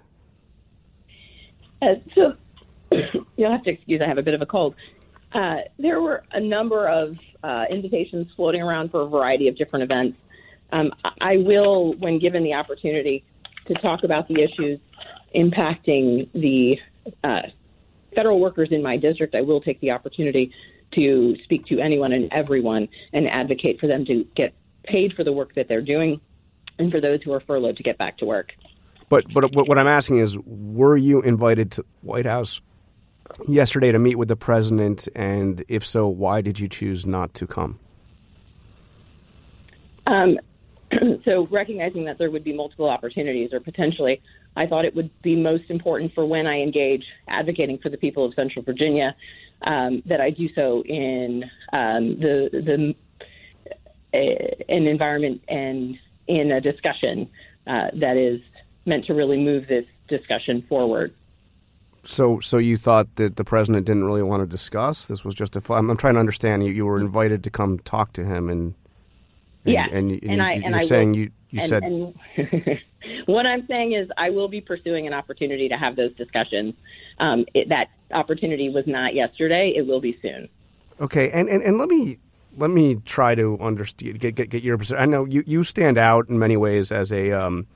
Uh, 1.81 1.95
so 2.15 2.35
you'll 3.37 3.53
have 3.53 3.65
to 3.65 3.71
excuse. 3.71 4.01
I 4.03 4.09
have 4.09 4.19
a 4.19 4.23
bit 4.23 4.35
of 4.35 4.43
a 4.43 4.47
cold. 4.47 4.75
Uh, 5.33 5.57
there 5.79 6.01
were 6.01 6.23
a 6.33 6.41
number 6.41 6.89
of 6.89 7.17
uh, 7.43 7.65
invitations 7.71 8.29
floating 8.37 8.63
around 8.63 8.91
for 8.91 9.03
a 9.03 9.09
variety 9.09 9.49
of 9.49 9.57
different 9.57 9.83
events. 9.83 10.17
Um, 10.73 10.93
I 11.21 11.39
will, 11.39 11.95
when 11.95 12.19
given 12.19 12.45
the 12.45 12.55
opportunity, 12.55 13.25
to 13.67 13.75
talk 13.75 14.05
about 14.05 14.29
the 14.29 14.43
issues 14.43 14.79
impacting 15.35 16.29
the 16.35 16.77
uh, 17.23 17.43
federal 18.15 18.41
workers 18.41 18.69
in 18.71 18.83
my 18.83 18.97
district. 18.97 19.35
I 19.35 19.41
will 19.41 19.61
take 19.61 19.81
the 19.81 19.91
opportunity 19.91 20.53
to 20.95 21.37
speak 21.45 21.67
to 21.67 21.81
anyone 21.81 22.13
and 22.13 22.33
everyone 22.33 22.89
and 23.13 23.29
advocate 23.29 23.81
for 23.81 23.87
them 23.87 24.05
to 24.07 24.25
get 24.37 24.55
paid 24.85 25.13
for 25.15 25.25
the 25.25 25.33
work 25.33 25.55
that 25.55 25.67
they're 25.69 25.83
doing 25.83 26.21
and 26.79 26.91
for 26.91 27.01
those 27.01 27.23
who 27.23 27.33
are 27.33 27.41
furloughed 27.41 27.77
to 27.77 27.83
get 27.83 27.99
back 27.99 28.19
to 28.19 28.25
work. 28.25 28.53
But 29.09 29.25
but 29.33 29.53
what 29.53 29.79
I'm 29.79 29.87
asking 29.87 30.19
is, 30.19 30.37
were 30.39 30.97
you 30.97 31.21
invited 31.21 31.73
to 31.73 31.85
White 32.03 32.27
House 32.27 32.61
yesterday 33.47 33.93
to 33.93 33.99
meet 33.99 34.17
with 34.17 34.29
the 34.29 34.37
president, 34.37 35.09
and 35.15 35.65
if 35.69 35.87
so, 35.87 36.07
why 36.09 36.41
did 36.41 36.59
you 36.59 36.69
choose 36.69 37.07
not 37.07 37.35
to 37.35 37.47
come? 37.47 37.79
Um, 40.07 40.39
so 41.25 41.47
recognizing 41.51 42.05
that 42.07 42.19
there 42.19 42.31
would 42.31 42.45
be 42.45 42.53
multiple 42.53 42.89
opportunities, 42.89 43.53
or 43.53 43.61
potentially, 43.61 44.21
I 44.57 44.67
thought 44.67 44.85
it 44.85 44.95
would 44.95 45.11
be 45.23 45.37
most 45.37 45.65
important 45.69 46.15
for 46.15 46.27
when 46.27 46.47
I 46.47 46.61
engage 46.61 47.05
advocating 47.29 47.79
for 47.79 47.89
the 47.89 47.97
people 47.97 48.25
of 48.25 48.35
Central 48.35 48.65
Virginia 48.65 49.15
um, 49.63 50.03
that 50.07 50.21
I 50.21 50.31
do 50.31 50.49
so 50.55 50.83
in 50.85 51.45
um, 51.73 52.19
the 52.21 52.49
the 52.53 52.95
uh, 54.13 54.19
an 54.69 54.87
environment 54.87 55.43
and 55.49 55.97
in 56.27 56.51
a 56.51 56.61
discussion 56.61 57.31
uh, 57.67 57.89
that 57.95 58.17
is 58.17 58.41
meant 58.87 59.07
to 59.07 59.15
really 59.15 59.39
move 59.39 59.67
this 59.69 59.85
discussion 60.09 60.65
forward. 60.69 61.15
So, 62.05 62.39
so 62.41 62.59
you 62.59 62.77
thought 62.77 63.17
that 63.17 63.37
the 63.37 63.45
president 63.45 63.87
didn't 63.87 64.05
really 64.05 64.23
want 64.23 64.43
to 64.43 64.47
discuss? 64.47 65.07
This 65.07 65.25
was 65.25 65.35
just 65.35 65.57
a. 65.57 65.63
I'm, 65.73 65.91
I'm 65.91 65.97
trying 65.97 66.15
to 66.15 66.21
understand. 66.21 66.65
You, 66.65 66.73
you 66.73 66.85
were 66.85 67.01
invited 67.01 67.43
to 67.45 67.51
come 67.51 67.79
talk 67.79 68.13
to 68.15 68.25
him, 68.25 68.51
and, 68.51 68.75
and 69.65 69.75
yeah, 69.75 69.87
and, 69.91 70.11
and, 70.11 70.23
and 70.25 70.43
I, 70.43 70.53
you, 70.55 70.63
and 70.67 70.75
are 70.75 70.79
I 70.81 70.85
saying 70.85 71.11
will, 71.13 71.19
you 71.19 71.31
you 71.49 71.67
said 71.67 71.83
and 71.83 72.15
what 73.27 73.47
I'm 73.47 73.67
saying 73.67 73.93
is 73.93 74.09
I 74.19 74.31
will 74.31 74.49
be 74.49 74.61
pursuing 74.61 75.07
an 75.07 75.15
opportunity 75.15 75.69
to 75.69 75.77
have 75.77 75.97
those 75.97 76.15
discussions. 76.17 76.75
Um, 77.19 77.47
it, 77.55 77.71
that 77.71 77.89
opportunity 78.13 78.69
was 78.69 78.85
not 78.87 79.15
yesterday; 79.15 79.73
it 79.75 79.87
will 79.87 80.01
be 80.01 80.19
soon. 80.21 80.49
Okay, 81.01 81.31
and, 81.31 81.49
and, 81.49 81.63
and 81.63 81.79
let 81.79 81.89
me 81.89 82.19
let 82.57 82.71
me 82.71 82.97
try 83.05 83.35
to 83.35 83.59
understand 83.61 84.21
get, 84.21 84.35
get, 84.35 84.51
get 84.51 84.63
your 84.63 84.79
perspective. 84.79 85.03
I 85.03 85.07
know 85.07 85.25
you, 85.25 85.43
you 85.47 85.65
stand 85.65 85.99
out 85.99 86.29
in 86.29 86.39
many 86.39 86.57
ways 86.57 86.93
as 86.93 87.13
a 87.13 87.33
um, 87.33 87.67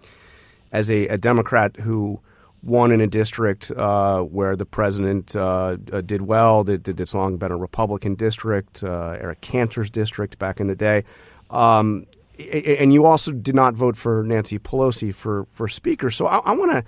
as 0.72 0.90
a, 0.90 1.08
a 1.08 1.18
Democrat 1.18 1.76
who 1.76 2.20
won 2.62 2.90
in 2.92 3.00
a 3.00 3.06
district 3.06 3.70
uh, 3.70 4.20
where 4.20 4.56
the 4.56 4.66
president 4.66 5.36
uh, 5.36 5.76
uh, 5.92 6.00
did 6.00 6.22
well. 6.22 6.64
Did, 6.64 6.82
did 6.82 7.14
long 7.14 7.36
been 7.36 7.52
a 7.52 7.56
Republican 7.56 8.14
district, 8.14 8.82
uh, 8.82 9.16
Eric 9.20 9.40
Cantor's 9.40 9.90
district 9.90 10.38
back 10.38 10.60
in 10.60 10.66
the 10.66 10.74
day. 10.74 11.04
Um, 11.50 12.06
and 12.38 12.92
you 12.92 13.04
also 13.04 13.32
did 13.32 13.54
not 13.54 13.74
vote 13.74 13.96
for 13.96 14.22
Nancy 14.22 14.58
Pelosi 14.58 15.14
for, 15.14 15.46
for 15.50 15.68
Speaker. 15.68 16.10
So 16.10 16.26
I, 16.26 16.38
I 16.38 16.52
want 16.52 16.72
to 16.72 16.84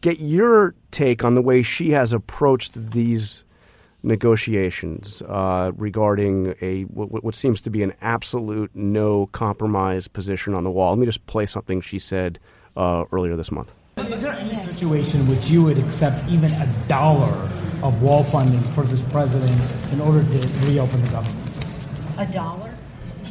get 0.00 0.20
your 0.20 0.74
take 0.90 1.24
on 1.24 1.34
the 1.34 1.42
way 1.42 1.62
she 1.62 1.90
has 1.90 2.12
approached 2.12 2.92
these 2.92 3.43
negotiations 4.04 5.22
uh, 5.22 5.72
regarding 5.76 6.54
a 6.60 6.82
what, 6.82 7.24
what, 7.24 7.34
seems 7.34 7.60
to 7.62 7.70
be 7.70 7.82
an 7.82 7.94
absolute 8.00 8.70
no 8.74 9.26
compromise 9.26 10.06
position 10.06 10.54
on 10.54 10.62
the 10.62 10.70
wall. 10.70 10.90
Let 10.90 10.98
me 10.98 11.06
just 11.06 11.26
play 11.26 11.46
something 11.46 11.80
she 11.80 11.98
said 11.98 12.38
uh, 12.76 13.04
earlier 13.10 13.34
this 13.34 13.50
month. 13.50 13.72
Is 13.96 14.22
there 14.22 14.32
any 14.32 14.54
situation 14.54 15.20
in 15.20 15.28
which 15.28 15.48
you 15.48 15.64
would 15.64 15.78
accept 15.78 16.28
even 16.28 16.50
a 16.52 16.74
dollar 16.86 17.32
of 17.82 18.02
wall 18.02 18.24
funding 18.24 18.62
for 18.72 18.82
this 18.82 19.02
president 19.02 19.50
in 19.92 20.00
order 20.00 20.22
to 20.22 20.66
reopen 20.66 21.00
the 21.02 21.10
government? 21.10 21.56
A 22.18 22.26
dollar? 22.26 22.63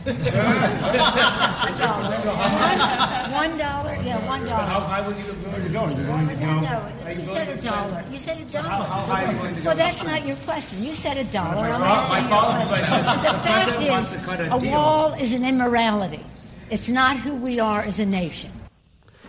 A 0.06 1.74
dollar. 1.80 2.16
One, 2.18 3.32
one 3.32 3.58
dollar? 3.58 3.96
Yeah, 4.04 4.26
one 4.28 4.46
dollar. 4.46 4.64
How 4.66 4.80
high 4.82 5.08
would 5.08 5.16
you 5.18 5.24
willing 5.26 5.64
to 5.64 5.70
go? 5.70 5.88
You're 5.88 6.08
willing 6.08 6.28
to 6.30 6.36
go? 6.36 6.60
No, 6.60 6.62
no. 6.62 7.10
You 7.10 7.26
said 7.26 7.48
a 7.50 7.62
dollar. 7.62 8.04
You 8.12 8.18
said 8.20 8.38
a 8.42 8.46
dollar. 8.52 8.68
How, 8.70 8.84
how 8.84 9.02
high 9.06 9.26
are 9.26 9.32
you 9.34 9.38
willing 9.40 9.56
to 9.56 9.62
go? 9.62 9.68
Well, 9.70 9.78
that's 9.78 10.04
not 10.04 10.26
your 10.26 10.36
question. 10.38 10.84
You 10.84 10.94
said 10.94 11.18
a 11.18 11.24
dollar. 11.26 11.66
I'm 11.66 11.82
answering 11.82 12.22
your 12.22 12.30
follow-up 12.30 12.68
question. 12.68 12.88
question 12.88 13.00
is, 13.00 13.06
The 13.06 13.32
the 13.32 13.40
president 13.40 13.90
wants 13.90 14.10
fact 14.10 14.22
to 14.24 14.30
cut 14.30 14.40
is, 14.42 14.48
a 14.48 14.56
a 14.56 14.60
deal. 14.60 14.72
wall 14.72 15.14
is 15.14 15.34
an 15.34 15.46
immorality. 15.46 16.26
It's 16.70 16.90
not 16.90 17.18
who 17.18 17.36
we 17.36 17.60
are 17.60 17.82
as 17.82 18.00
a 18.00 18.06
nation. 18.06 18.52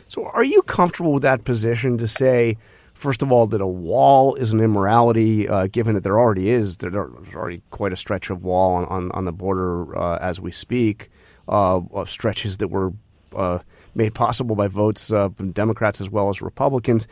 So, 0.08 0.24
are 0.26 0.44
you 0.44 0.62
comfortable 0.62 1.12
with 1.14 1.22
that 1.22 1.44
position 1.44 1.98
to 1.98 2.06
say, 2.08 2.56
first 2.94 3.22
of 3.22 3.30
all, 3.30 3.46
that 3.46 3.60
a 3.60 3.66
wall 3.66 4.34
is 4.36 4.52
an 4.52 4.60
immorality, 4.60 5.48
uh, 5.48 5.66
given 5.66 5.94
that 5.94 6.02
there 6.02 6.18
already 6.18 6.48
is 6.48 6.78
there's 6.78 6.94
already 6.94 7.62
quite 7.70 7.92
a 7.92 7.96
stretch 7.96 8.30
of 8.30 8.42
wall 8.42 8.74
on, 8.74 8.84
on, 8.86 9.10
on 9.12 9.24
the 9.24 9.32
border 9.32 9.96
uh, 9.98 10.18
as 10.18 10.40
we 10.40 10.50
speak, 10.50 11.10
uh, 11.48 11.80
of 11.92 12.08
stretches 12.08 12.58
that 12.58 12.68
were 12.68 12.92
uh, 13.36 13.58
made 13.94 14.14
possible 14.14 14.56
by 14.56 14.68
votes 14.68 15.12
uh, 15.12 15.28
from 15.30 15.52
Democrats 15.52 16.00
as 16.00 16.08
well 16.08 16.30
as 16.30 16.40
Republicans. 16.40 17.06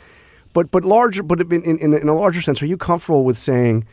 But 0.53 0.71
but 0.71 0.85
larger, 0.85 1.23
but 1.23 1.41
in, 1.41 1.63
in, 1.63 1.95
in 1.95 2.09
a 2.09 2.15
larger 2.15 2.41
sense, 2.41 2.63
are 2.63 2.67
you 2.67 2.77
comfortable 2.77 3.25
with 3.25 3.39
saying 3.39 3.87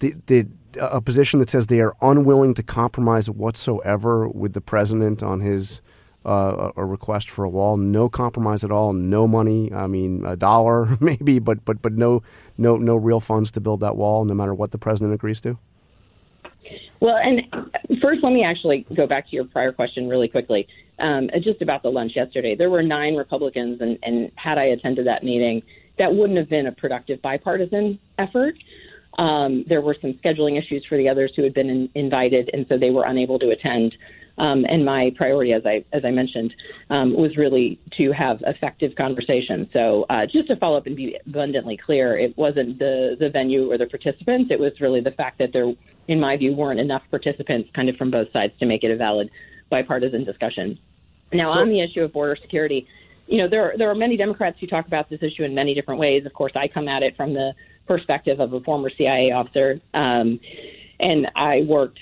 the, 0.00 0.14
the 0.26 0.46
a 0.78 1.00
position 1.00 1.40
that 1.40 1.50
says 1.50 1.66
they 1.66 1.80
are 1.80 1.94
unwilling 2.00 2.54
to 2.54 2.62
compromise 2.62 3.28
whatsoever 3.28 4.28
with 4.28 4.52
the 4.52 4.60
president 4.60 5.22
on 5.22 5.40
his 5.40 5.80
uh, 6.24 6.72
a 6.76 6.84
request 6.84 7.30
for 7.30 7.44
a 7.44 7.48
wall, 7.48 7.76
no 7.76 8.08
compromise 8.08 8.62
at 8.62 8.70
all, 8.70 8.92
no 8.92 9.26
money. 9.26 9.72
I 9.72 9.86
mean, 9.86 10.24
a 10.24 10.36
dollar 10.36 10.96
maybe, 11.00 11.38
but 11.38 11.64
but 11.64 11.82
but 11.82 11.92
no 11.92 12.22
no 12.58 12.76
no 12.76 12.96
real 12.96 13.20
funds 13.20 13.50
to 13.52 13.60
build 13.60 13.80
that 13.80 13.96
wall, 13.96 14.24
no 14.24 14.34
matter 14.34 14.54
what 14.54 14.70
the 14.70 14.78
president 14.78 15.14
agrees 15.14 15.40
to. 15.42 15.58
Well, 17.00 17.16
and 17.16 17.42
first, 18.02 18.22
let 18.22 18.32
me 18.32 18.44
actually 18.44 18.86
go 18.94 19.06
back 19.06 19.28
to 19.30 19.34
your 19.34 19.46
prior 19.46 19.72
question 19.72 20.08
really 20.08 20.28
quickly, 20.28 20.68
um, 20.98 21.30
just 21.42 21.62
about 21.62 21.82
the 21.82 21.88
lunch 21.88 22.12
yesterday. 22.14 22.54
There 22.54 22.68
were 22.68 22.82
nine 22.82 23.14
Republicans, 23.14 23.80
and, 23.80 23.98
and 24.02 24.30
had 24.36 24.58
I 24.58 24.64
attended 24.64 25.06
that 25.06 25.24
meeting, 25.24 25.62
that 25.98 26.14
wouldn't 26.14 26.38
have 26.38 26.50
been 26.50 26.66
a 26.66 26.72
productive 26.72 27.22
bipartisan 27.22 27.98
effort. 28.18 28.54
Um, 29.18 29.64
there 29.66 29.80
were 29.80 29.96
some 30.00 30.12
scheduling 30.14 30.58
issues 30.58 30.84
for 30.88 30.96
the 30.96 31.08
others 31.08 31.32
who 31.34 31.42
had 31.42 31.54
been 31.54 31.70
in, 31.70 31.88
invited, 31.94 32.50
and 32.52 32.66
so 32.68 32.76
they 32.76 32.90
were 32.90 33.04
unable 33.04 33.38
to 33.38 33.50
attend. 33.50 33.96
Um, 34.38 34.64
and 34.68 34.84
my 34.84 35.12
priority, 35.16 35.52
as 35.52 35.62
I 35.66 35.84
as 35.92 36.04
I 36.04 36.10
mentioned, 36.10 36.54
um, 36.88 37.14
was 37.14 37.36
really 37.36 37.78
to 37.98 38.12
have 38.12 38.42
effective 38.46 38.94
conversation. 38.96 39.68
So 39.72 40.06
uh, 40.08 40.26
just 40.26 40.48
to 40.48 40.56
follow 40.56 40.76
up 40.76 40.86
and 40.86 40.96
be 40.96 41.16
abundantly 41.26 41.76
clear, 41.76 42.18
it 42.18 42.36
wasn't 42.36 42.78
the 42.78 43.16
the 43.18 43.28
venue 43.28 43.70
or 43.70 43.78
the 43.78 43.86
participants. 43.86 44.50
It 44.50 44.58
was 44.58 44.72
really 44.80 45.00
the 45.00 45.10
fact 45.10 45.38
that 45.38 45.52
there, 45.52 45.72
in 46.08 46.20
my 46.20 46.36
view, 46.36 46.52
weren't 46.54 46.80
enough 46.80 47.02
participants, 47.10 47.68
kind 47.74 47.88
of 47.88 47.96
from 47.96 48.10
both 48.10 48.32
sides, 48.32 48.52
to 48.60 48.66
make 48.66 48.82
it 48.84 48.90
a 48.90 48.96
valid 48.96 49.30
bipartisan 49.70 50.24
discussion. 50.24 50.78
Now, 51.32 51.52
So- 51.52 51.60
on 51.60 51.68
the 51.68 51.80
issue 51.80 52.02
of 52.02 52.12
border 52.12 52.36
security, 52.40 52.86
you 53.26 53.38
know, 53.38 53.48
there 53.48 53.70
are, 53.70 53.78
there 53.78 53.90
are 53.90 53.94
many 53.94 54.16
Democrats 54.16 54.58
who 54.60 54.66
talk 54.66 54.86
about 54.86 55.08
this 55.08 55.22
issue 55.22 55.44
in 55.44 55.54
many 55.54 55.72
different 55.72 56.00
ways. 56.00 56.26
Of 56.26 56.32
course, 56.32 56.52
I 56.56 56.66
come 56.66 56.88
at 56.88 57.02
it 57.02 57.16
from 57.16 57.32
the 57.32 57.54
perspective 57.86 58.40
of 58.40 58.52
a 58.52 58.60
former 58.60 58.90
CIA 58.90 59.30
officer, 59.30 59.80
um, 59.94 60.40
and 60.98 61.28
I 61.36 61.62
worked 61.62 61.98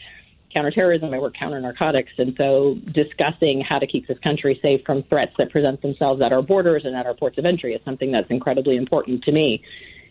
counterterrorism, 0.52 1.12
I 1.12 1.18
work 1.18 1.34
counter 1.38 1.60
narcotics, 1.60 2.12
and 2.18 2.34
so 2.36 2.76
discussing 2.92 3.60
how 3.60 3.78
to 3.78 3.86
keep 3.86 4.08
this 4.08 4.18
country 4.20 4.58
safe 4.62 4.80
from 4.86 5.02
threats 5.04 5.32
that 5.38 5.50
present 5.50 5.82
themselves 5.82 6.22
at 6.22 6.32
our 6.32 6.42
borders 6.42 6.82
and 6.84 6.96
at 6.96 7.06
our 7.06 7.14
ports 7.14 7.38
of 7.38 7.44
entry 7.44 7.74
is 7.74 7.80
something 7.84 8.10
that's 8.10 8.30
incredibly 8.30 8.76
important 8.76 9.22
to 9.24 9.32
me. 9.32 9.62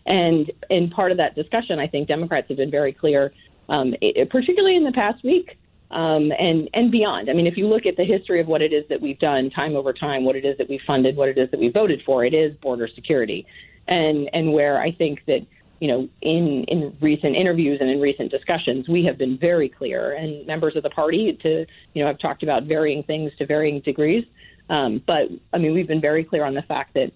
And 0.05 0.51
in 0.69 0.89
part 0.89 1.11
of 1.11 1.17
that 1.17 1.35
discussion, 1.35 1.79
I 1.79 1.87
think 1.87 2.07
Democrats 2.07 2.47
have 2.47 2.57
been 2.57 2.71
very 2.71 2.93
clear, 2.93 3.33
um, 3.67 3.93
it, 4.01 4.29
particularly 4.29 4.75
in 4.75 4.83
the 4.83 4.93
past 4.93 5.23
week, 5.23 5.57
um, 5.91 6.31
and 6.37 6.69
and 6.73 6.91
beyond. 6.91 7.29
I 7.29 7.33
mean, 7.33 7.47
if 7.47 7.57
you 7.57 7.67
look 7.67 7.85
at 7.85 7.97
the 7.97 8.03
history 8.03 8.39
of 8.39 8.47
what 8.47 8.61
it 8.61 8.73
is 8.73 8.83
that 8.89 9.01
we've 9.01 9.19
done 9.19 9.49
time 9.49 9.75
over 9.75 9.93
time, 9.93 10.23
what 10.23 10.35
it 10.35 10.45
is 10.45 10.57
that 10.57 10.69
we 10.69 10.79
funded, 10.85 11.15
what 11.15 11.29
it 11.29 11.37
is 11.37 11.49
that 11.51 11.59
we 11.59 11.69
voted 11.69 12.01
for, 12.05 12.25
it 12.25 12.33
is 12.33 12.53
border 12.61 12.87
security, 12.93 13.45
and 13.87 14.29
and 14.33 14.53
where 14.53 14.81
I 14.81 14.91
think 14.91 15.21
that 15.27 15.45
you 15.79 15.87
know 15.87 16.09
in 16.21 16.63
in 16.67 16.97
recent 17.01 17.35
interviews 17.35 17.79
and 17.81 17.89
in 17.89 17.99
recent 17.99 18.31
discussions, 18.31 18.87
we 18.87 19.03
have 19.05 19.17
been 19.17 19.37
very 19.37 19.69
clear, 19.69 20.13
and 20.13 20.45
members 20.47 20.75
of 20.75 20.83
the 20.83 20.89
party 20.89 21.37
to 21.41 21.65
you 21.93 22.03
know 22.03 22.07
have 22.07 22.19
talked 22.19 22.43
about 22.43 22.63
varying 22.63 23.03
things 23.03 23.31
to 23.37 23.45
varying 23.45 23.81
degrees. 23.81 24.25
Um, 24.69 25.01
but 25.05 25.29
I 25.53 25.57
mean, 25.57 25.73
we've 25.73 25.87
been 25.87 26.01
very 26.01 26.23
clear 26.23 26.43
on 26.43 26.53
the 26.53 26.61
fact 26.61 26.93
that 26.95 27.11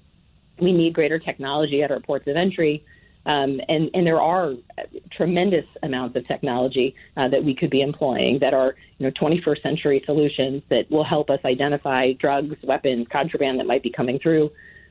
we 0.59 0.71
need 0.71 0.93
greater 0.93 1.19
technology 1.19 1.83
at 1.83 1.91
our 1.91 1.99
ports 1.99 2.27
of 2.27 2.35
entry. 2.35 2.85
Um, 3.25 3.61
and, 3.67 3.89
and 3.93 4.05
there 4.05 4.19
are 4.19 4.53
tremendous 5.11 5.65
amounts 5.83 6.15
of 6.15 6.27
technology 6.27 6.95
uh, 7.17 7.27
that 7.27 7.43
we 7.43 7.53
could 7.53 7.69
be 7.69 7.81
employing 7.81 8.39
that 8.39 8.53
are, 8.53 8.75
you 8.97 9.05
know, 9.05 9.11
21st 9.11 9.61
century 9.61 10.01
solutions 10.05 10.63
that 10.69 10.89
will 10.89 11.03
help 11.03 11.29
us 11.29 11.39
identify 11.45 12.13
drugs, 12.13 12.55
weapons, 12.63 13.07
contraband 13.11 13.59
that 13.59 13.67
might 13.67 13.83
be 13.83 13.91
coming 13.91 14.17
through. 14.17 14.49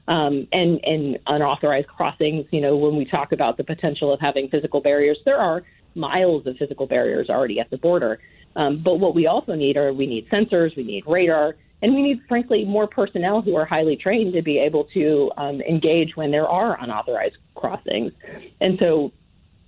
Um, 0.08 0.48
and, 0.50 0.80
and 0.82 1.18
unauthorized 1.26 1.86
crossings, 1.86 2.46
you 2.50 2.60
know, 2.60 2.76
when 2.76 2.96
we 2.96 3.04
talk 3.04 3.30
about 3.30 3.56
the 3.56 3.64
potential 3.64 4.12
of 4.12 4.18
having 4.18 4.48
physical 4.48 4.80
barriers, 4.80 5.18
there 5.24 5.38
are 5.38 5.62
miles 5.94 6.46
of 6.46 6.56
physical 6.56 6.86
barriers 6.86 7.28
already 7.28 7.60
at 7.60 7.70
the 7.70 7.78
border. 7.78 8.18
Um, 8.56 8.82
but 8.82 8.96
what 8.96 9.14
we 9.14 9.26
also 9.26 9.54
need 9.54 9.76
are 9.76 9.92
we 9.92 10.06
need 10.06 10.28
sensors, 10.28 10.76
we 10.76 10.82
need 10.82 11.04
radar, 11.06 11.54
and 11.82 11.94
we 11.94 12.02
need, 12.02 12.20
frankly, 12.28 12.64
more 12.64 12.86
personnel 12.86 13.40
who 13.40 13.54
are 13.56 13.64
highly 13.64 13.96
trained 13.96 14.34
to 14.34 14.42
be 14.42 14.58
able 14.58 14.84
to 14.94 15.30
um, 15.36 15.60
engage 15.60 16.16
when 16.16 16.30
there 16.30 16.48
are 16.48 16.82
unauthorized 16.82 17.36
crossings. 17.54 18.12
And 18.60 18.78
so 18.80 19.12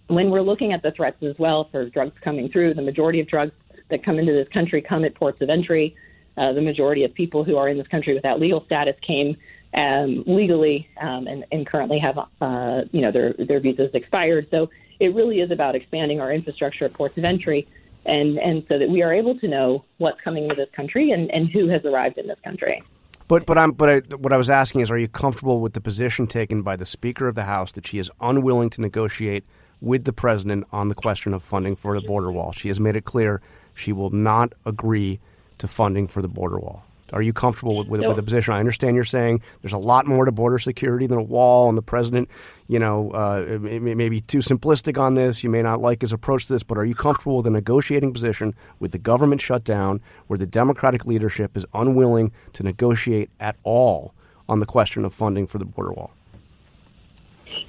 when 0.09 0.31
we're 0.31 0.43
looking 0.43 0.73
at 0.73 0.83
the 0.83 0.91
threats 0.91 1.23
as 1.23 1.37
well 1.39 1.69
for 1.71 1.89
drugs 1.89 2.17
coming 2.23 2.51
through, 2.51 2.75
the 2.75 2.83
majority 2.83 3.21
of 3.21 3.29
drugs 3.29 3.53
that 3.91 4.05
come 4.05 4.19
into 4.19 4.33
this 4.33 4.49
country 4.53 4.83
come 4.83 5.05
at 5.05 5.15
ports 5.15 5.41
of 5.41 5.49
entry. 5.49 5.95
Uh, 6.37 6.53
the 6.53 6.63
majority 6.63 7.05
of 7.05 7.13
people 7.13 7.45
who 7.45 7.57
are 7.57 7.69
in 7.69 7.77
this 7.77 7.87
country 7.89 8.15
without 8.15 8.41
legal 8.41 8.65
status 8.65 8.97
came 9.07 9.37
um, 9.75 10.25
legally 10.27 10.89
um, 11.01 11.27
and, 11.27 11.45
and, 11.51 11.67
currently 11.67 11.99
have, 11.99 12.19
uh, 12.19 12.83
you 12.93 13.01
know, 13.01 13.11
their, 13.11 13.33
their 13.33 13.59
visas 13.59 13.91
expired. 13.95 14.47
So 14.51 14.69
it 15.01 15.15
really 15.15 15.41
is 15.41 15.51
about 15.51 15.75
expanding 15.75 16.21
our 16.21 16.33
infrastructure 16.33 16.85
at 16.85 16.93
ports 16.93 17.17
of 17.17 17.25
entry 17.25 17.67
and 18.05 18.39
and 18.39 18.65
so 18.69 18.79
that 18.79 18.89
we 18.89 19.03
are 19.03 19.13
able 19.13 19.39
to 19.39 19.49
know 19.49 19.85
what's 19.99 20.21
coming 20.23 20.45
into 20.45 20.57
this 20.57 20.69
country 20.75 21.11
and, 21.11 21.31
and 21.31 21.49
who 21.51 21.69
has 21.69 21.85
arrived 21.85 22.19
in 22.19 22.27
this 22.27 22.39
country. 22.43 22.83
But 23.29 23.47
but 23.47 23.57
I'm 23.57 23.73
but 23.73 23.89
I, 23.89 23.99
what 24.17 24.33
I 24.33 24.37
was 24.37 24.51
asking 24.51 24.81
is, 24.81 24.91
are 24.91 24.99
you 24.99 25.09
comfortable 25.09 25.61
with 25.61 25.75
the 25.75 25.81
position 25.81 26.27
taken 26.27 26.63
by 26.63 26.77
the 26.77 26.85
Speaker 26.85 27.29
of 27.29 27.35
the 27.35 27.45
House 27.45 27.73
that 27.73 27.87
she 27.87 27.99
is 27.99 28.11
unwilling 28.21 28.71
to 28.71 28.81
negotiate 28.81 29.45
with 29.81 30.05
the 30.05 30.13
president 30.13 30.67
on 30.73 30.89
the 30.89 30.95
question 30.95 31.33
of 31.33 31.43
funding 31.43 31.77
for 31.77 31.99
the 31.99 32.07
border 32.07 32.33
wall? 32.33 32.53
She 32.53 32.69
has 32.69 32.81
made 32.81 32.97
it 32.97 33.05
clear 33.05 33.41
she 33.75 33.93
will 33.93 34.11
not 34.11 34.53
agree 34.67 35.21
to 35.59 35.69
funding 35.69 36.09
for 36.09 36.21
the 36.23 36.29
border 36.29 36.59
wall. 36.59 36.85
Are 37.13 37.23
you 37.23 37.33
comfortable 37.33 37.77
with, 37.77 37.89
with, 37.89 38.01
with, 38.01 38.17
the 38.17 38.23
position? 38.23 38.55
I 38.55 38.61
understand 38.61 38.97
you're 38.97 39.05
saying 39.05 39.43
there's 39.61 39.73
a 39.73 39.79
lot 39.79 40.07
more 40.07 40.25
to 40.25 40.33
border 40.33 40.59
security 40.59 41.07
than 41.07 41.19
a 41.19 41.23
wall, 41.23 41.69
and 41.69 41.77
the 41.77 41.83
president, 41.83 42.29
you 42.69 42.79
know, 42.79 43.11
uh, 43.11 43.59
may, 43.61 43.79
may 43.79 44.09
be 44.09 44.21
too 44.21 44.39
simplistic 44.39 44.99
on 44.99 45.15
this. 45.15 45.45
You 45.45 45.51
may 45.51 45.63
not 45.63 45.81
like 45.81 46.01
his 46.01 46.13
approach 46.13 46.47
to 46.47 46.53
this, 46.55 46.63
but 46.63 46.79
are 46.79 46.85
you 46.85 46.95
comfortable 46.95 47.37
with 47.39 47.47
a 47.47 47.51
negotiating 47.51 48.13
position 48.13 48.55
with 48.81 48.93
the 48.93 48.99
government 48.99 49.41
shut 49.41 49.65
down, 49.65 50.01
where 50.27 50.39
the 50.39 50.47
Democratic 50.47 51.05
leadership 51.05 51.57
is 51.57 51.67
unwilling 51.75 52.33
to 52.55 52.63
negotiate 52.63 53.31
at 53.41 53.57
all 53.63 54.15
on 54.49 54.61
the 54.61 54.67
question 54.67 55.05
of 55.05 55.13
funding 55.13 55.47
for 55.47 55.59
the 55.59 55.65
border 55.65 55.93
wall? 55.93 56.13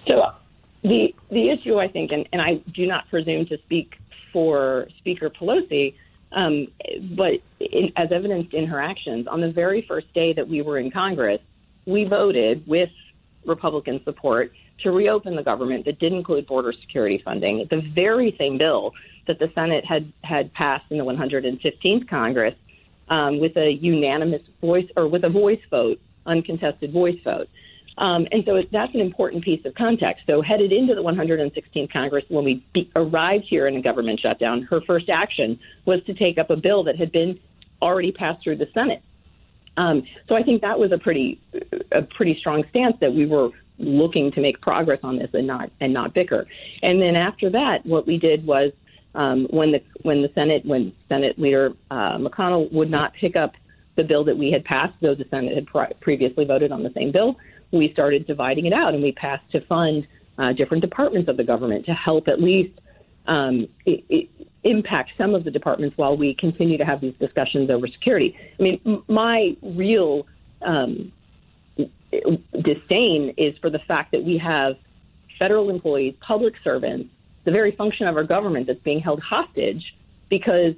So, 0.07 0.31
the 0.83 1.13
the 1.29 1.50
issue, 1.50 1.79
I 1.79 1.88
think, 1.88 2.12
and, 2.12 2.27
and 2.31 2.41
I 2.41 2.62
do 2.73 2.85
not 2.85 3.09
presume 3.09 3.45
to 3.47 3.57
speak 3.59 3.95
for 4.31 4.88
Speaker 5.00 5.29
Pelosi 5.29 5.95
um, 6.33 6.67
but 7.15 7.33
in, 7.59 7.91
as 7.95 8.11
evidenced 8.11 8.53
in 8.53 8.65
her 8.67 8.81
actions, 8.81 9.27
on 9.27 9.41
the 9.41 9.51
very 9.51 9.85
first 9.87 10.11
day 10.13 10.33
that 10.33 10.47
we 10.47 10.61
were 10.61 10.77
in 10.77 10.91
Congress, 10.91 11.39
we 11.85 12.05
voted 12.05 12.65
with 12.67 12.89
Republican 13.45 14.01
support 14.03 14.51
to 14.81 14.91
reopen 14.91 15.35
the 15.35 15.43
government 15.43 15.85
that 15.85 15.99
did 15.99 16.13
include 16.13 16.47
border 16.47 16.73
security 16.81 17.21
funding. 17.23 17.65
The 17.69 17.81
very 17.93 18.35
same 18.39 18.57
bill 18.57 18.93
that 19.27 19.39
the 19.39 19.51
Senate 19.53 19.85
had, 19.85 20.11
had 20.23 20.53
passed 20.53 20.85
in 20.89 20.97
the 20.97 21.03
115th 21.03 22.09
Congress 22.09 22.55
um, 23.09 23.39
with 23.39 23.55
a 23.57 23.71
unanimous 23.81 24.41
voice 24.61 24.87
or 24.97 25.07
with 25.07 25.23
a 25.23 25.29
voice 25.29 25.61
vote, 25.69 25.99
uncontested 26.25 26.91
voice 26.91 27.19
vote. 27.23 27.47
Um, 27.97 28.27
and 28.31 28.43
so 28.45 28.62
that's 28.71 28.93
an 28.95 29.01
important 29.01 29.43
piece 29.43 29.63
of 29.65 29.75
context. 29.75 30.23
So, 30.25 30.41
headed 30.41 30.71
into 30.71 30.95
the 30.95 31.03
116th 31.03 31.91
Congress, 31.91 32.25
when 32.27 32.43
we 32.43 32.65
be- 32.73 32.89
arrived 32.95 33.45
here 33.47 33.67
in 33.67 33.75
a 33.75 33.82
government 33.82 34.19
shutdown, 34.19 34.63
her 34.63 34.82
first 34.82 35.10
action 35.10 35.60
was 35.86 36.03
to 36.06 36.13
take 36.13 36.38
up 36.38 36.49
a 36.49 36.56
bill 36.56 36.84
that 36.86 36.97
had 36.97 37.12
been 37.12 37.39
already 37.82 38.12
passed 38.12 38.43
through 38.43 38.58
the 38.58 38.67
Senate. 38.73 39.03
Um, 39.77 40.03
so, 40.27 40.36
I 40.36 40.41
think 40.41 40.62
that 40.62 40.79
was 40.79 40.91
a 40.91 40.97
pretty 40.97 41.39
a 41.91 42.01
pretty 42.01 42.36
strong 42.39 42.63
stance 42.69 42.97
that 42.99 43.13
we 43.13 43.25
were 43.27 43.49
looking 43.77 44.32
to 44.32 44.41
make 44.41 44.60
progress 44.62 44.99
on 45.03 45.17
this 45.17 45.29
and 45.34 45.45
not 45.45 45.69
and 45.79 45.93
not 45.93 46.15
bicker. 46.15 46.47
And 46.82 46.99
then 46.99 47.15
after 47.15 47.49
that, 47.51 47.86
what 47.86 48.08
we 48.08 48.17
did 48.17 48.45
was 48.45 48.71
um, 49.13 49.45
when 49.51 49.71
the 49.71 49.84
when 50.01 50.23
the 50.23 50.32
Senate 50.34 50.65
when 50.65 50.93
Senate 51.10 51.38
Leader 51.38 51.73
uh, 51.91 52.17
McConnell 52.17 52.71
would 52.73 52.89
not 52.89 53.13
pick 53.13 53.36
up 53.36 53.53
the 53.95 54.03
bill 54.03 54.23
that 54.23 54.36
we 54.36 54.51
had 54.51 54.65
passed, 54.65 54.93
though 55.01 55.13
the 55.13 55.25
Senate 55.29 55.53
had 55.53 55.67
pre- 55.67 55.93
previously 56.01 56.45
voted 56.45 56.71
on 56.71 56.82
the 56.82 56.91
same 56.95 57.12
bill 57.12 57.38
we 57.73 57.91
started 57.91 58.25
dividing 58.27 58.65
it 58.65 58.73
out 58.73 58.93
and 58.93 59.03
we 59.03 59.12
passed 59.12 59.43
to 59.51 59.59
fund 59.65 60.07
uh, 60.38 60.53
different 60.53 60.81
departments 60.81 61.27
of 61.27 61.38
the 61.38 61.43
government 61.43 61.86
to 61.86 61.91
help 61.93 62.27
at 62.27 62.41
least 62.41 62.79
um, 63.27 63.67
it, 63.86 64.03
it 64.09 64.29
impact 64.63 65.12
some 65.17 65.36
of 65.36 65.43
the 65.43 65.51
departments 65.51 65.97
while 65.97 66.15
we 66.15 66.36
continue 66.39 66.77
to 66.77 66.86
have 66.86 67.01
these 67.01 67.13
discussions 67.19 67.69
over 67.69 67.88
security. 67.88 68.36
I 68.57 68.63
mean, 68.63 69.03
my 69.07 69.57
real 69.62 70.25
um, 70.62 71.12
disdain 71.77 73.33
is 73.38 73.57
for 73.59 73.69
the 73.69 73.79
fact 73.88 74.12
that 74.12 74.23
we 74.23 74.38
have 74.38 74.75
federal 75.38 75.69
employees, 75.69 76.15
public 76.25 76.53
servants, 76.63 77.09
the 77.43 77.51
very 77.51 77.75
function 77.75 78.07
of 78.07 78.15
our 78.15 78.23
government 78.23 78.67
that's 78.67 78.79
being 78.79 78.99
held 78.99 79.19
hostage 79.21 79.83
because 80.29 80.73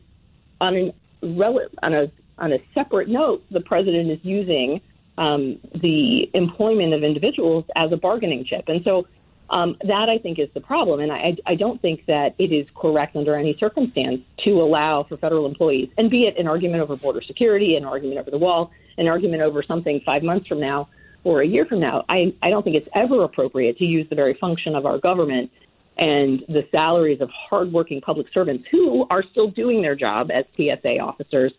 on 0.60 0.76
an 0.76 0.92
on 1.22 1.94
a 1.94 2.12
on 2.38 2.54
a 2.54 2.58
separate 2.74 3.08
note, 3.08 3.44
the 3.52 3.62
president 3.62 4.12
is 4.12 4.20
using 4.24 4.82
um, 5.18 5.60
the 5.74 6.30
employment 6.34 6.94
of 6.94 7.04
individuals 7.04 7.66
as 7.76 7.92
a 7.92 7.98
bargaining 7.98 8.46
chip. 8.46 8.66
And 8.68 8.84
so 8.84 9.08
um, 9.50 9.78
that 9.84 10.10
I 10.10 10.18
think 10.18 10.40
is 10.40 10.50
the 10.54 10.62
problem. 10.62 11.00
And 11.00 11.12
I, 11.12 11.36
I 11.46 11.56
don't 11.56 11.82
think 11.82 12.06
that 12.08 12.36
it 12.40 12.52
is 12.52 12.68
correct 12.76 13.16
under 13.16 13.36
any 13.36 13.56
circumstance 13.60 14.22
to 14.44 14.62
allow 14.62 15.04
for 15.04 15.18
federal 15.18 15.46
employees, 15.46 15.90
and 15.98 16.10
be 16.10 16.24
it 16.24 16.38
an 16.38 16.48
argument 16.48 16.82
over 16.82 16.96
border 16.96 17.22
security, 17.22 17.76
an 17.76 17.86
argument 17.86 18.20
over 18.20 18.32
the 18.32 18.38
wall, 18.38 18.72
an 18.98 19.08
argument 19.08 19.42
over 19.42 19.62
something 19.62 20.02
five 20.06 20.24
months 20.24 20.48
from 20.48 20.60
now 20.60 20.90
or 21.24 21.42
a 21.42 21.48
year 21.48 21.66
from 21.66 21.80
now, 21.80 22.06
I, 22.08 22.34
I 22.42 22.50
don't 22.52 22.64
think 22.64 22.76
it's 22.76 22.90
ever 22.94 23.24
appropriate 23.24 23.78
to 23.80 23.86
use 23.86 24.08
the 24.10 24.16
very 24.16 24.36
function 24.36 24.76
of 24.76 24.86
our 24.86 25.00
government 25.00 25.52
and 25.98 26.44
the 26.48 26.68
salaries 26.72 27.20
of 27.20 27.30
hardworking 27.30 28.00
public 28.02 28.28
servants 28.34 28.66
who 28.72 29.08
are 29.10 29.24
still 29.32 29.50
doing 29.50 29.82
their 29.82 29.96
job 29.96 30.30
as 30.30 30.46
TSA 30.56 31.00
officers, 31.00 31.52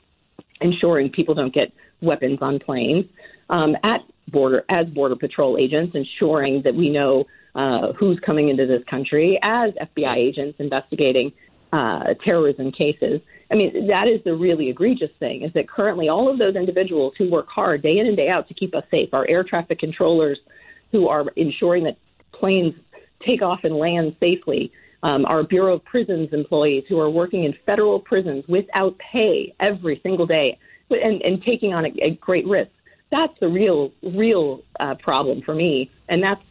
ensuring 0.61 1.11
people 1.11 1.35
don't 1.35 1.53
get 1.53 1.73
weapons 2.01 2.39
on 2.43 2.59
planes, 2.61 3.07
um, 3.51 3.77
at 3.83 4.01
border 4.29 4.65
as 4.69 4.87
border 4.89 5.17
patrol 5.17 5.57
agents, 5.59 5.95
ensuring 5.95 6.63
that 6.65 6.75
we 6.75 6.91
know 6.91 7.25
uh, 7.55 7.93
who's 7.93 8.19
coming 8.25 8.49
into 8.49 8.67
this 8.67 8.83
country 8.89 9.39
as 9.43 9.73
FBI 9.75 10.17
agents 10.17 10.57
investigating 10.59 11.33
uh, 11.73 12.15
terrorism 12.25 12.71
cases. 12.73 13.21
I 13.51 13.55
mean, 13.55 13.87
that 13.89 14.09
is 14.09 14.21
the 14.25 14.35
really 14.35 14.69
egregious 14.69 15.11
thing 15.19 15.43
is 15.43 15.53
that 15.55 15.69
currently 15.69 16.09
all 16.09 16.31
of 16.31 16.39
those 16.39 16.57
individuals 16.57 17.15
who 17.17 17.31
work 17.31 17.47
hard 17.49 17.83
day 17.83 17.99
in 17.99 18.07
and 18.07 18.17
day 18.17 18.29
out 18.29 18.49
to 18.49 18.55
keep 18.55 18.75
us 18.75 18.85
safe, 18.91 19.11
our 19.13 19.27
air 19.29 19.45
traffic 19.45 19.79
controllers 19.79 20.39
who 20.93 21.09
are 21.09 21.27
ensuring 21.37 21.85
that 21.85 21.97
planes 22.33 22.75
take 23.25 23.43
off 23.43 23.61
and 23.63 23.77
land 23.77 24.17
safely, 24.21 24.73
um, 25.03 25.25
our 25.27 25.45
Bureau 25.45 25.77
of 25.77 25.85
Prisons 25.85 26.31
employees 26.33 26.85
who 26.89 26.99
are 26.99 27.11
working 27.11 27.45
in 27.45 27.55
federal 27.65 28.01
prisons 28.01 28.45
without 28.49 28.97
pay 28.99 29.55
every 29.61 30.01
single 30.03 30.27
day 30.27 30.59
and, 30.91 31.23
and 31.23 31.43
taking 31.43 31.73
on 31.73 31.87
a, 31.87 31.91
a 32.03 32.11
great 32.21 32.47
risk 32.47 32.71
that's 33.11 33.39
the 33.41 33.49
real 33.49 33.93
real 34.03 34.63
uh, 34.81 34.95
problem 34.97 35.43
for 35.43 35.55
me, 35.55 35.91
and 36.09 36.23
that's 36.23 36.43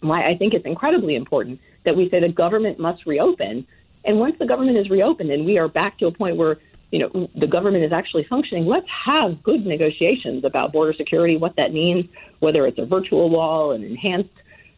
why 0.00 0.28
I 0.28 0.36
think 0.36 0.54
it's 0.54 0.66
incredibly 0.66 1.14
important 1.14 1.60
that 1.84 1.96
we 1.96 2.08
say 2.10 2.20
the 2.20 2.28
government 2.28 2.78
must 2.78 3.06
reopen. 3.06 3.66
And 4.04 4.18
once 4.18 4.36
the 4.38 4.46
government 4.46 4.78
is 4.78 4.88
reopened 4.88 5.30
and 5.30 5.44
we 5.44 5.58
are 5.58 5.68
back 5.68 5.98
to 5.98 6.06
a 6.06 6.12
point 6.12 6.36
where 6.36 6.58
you 6.92 7.00
know 7.00 7.28
the 7.34 7.46
government 7.46 7.84
is 7.84 7.92
actually 7.92 8.24
functioning, 8.28 8.66
let's 8.66 8.86
have 9.04 9.42
good 9.42 9.66
negotiations 9.66 10.44
about 10.44 10.72
border 10.72 10.92
security, 10.92 11.36
what 11.36 11.56
that 11.56 11.72
means, 11.72 12.06
whether 12.40 12.66
it's 12.66 12.78
a 12.78 12.86
virtual 12.86 13.30
wall, 13.30 13.72
an 13.72 13.82
enhanced 13.82 14.30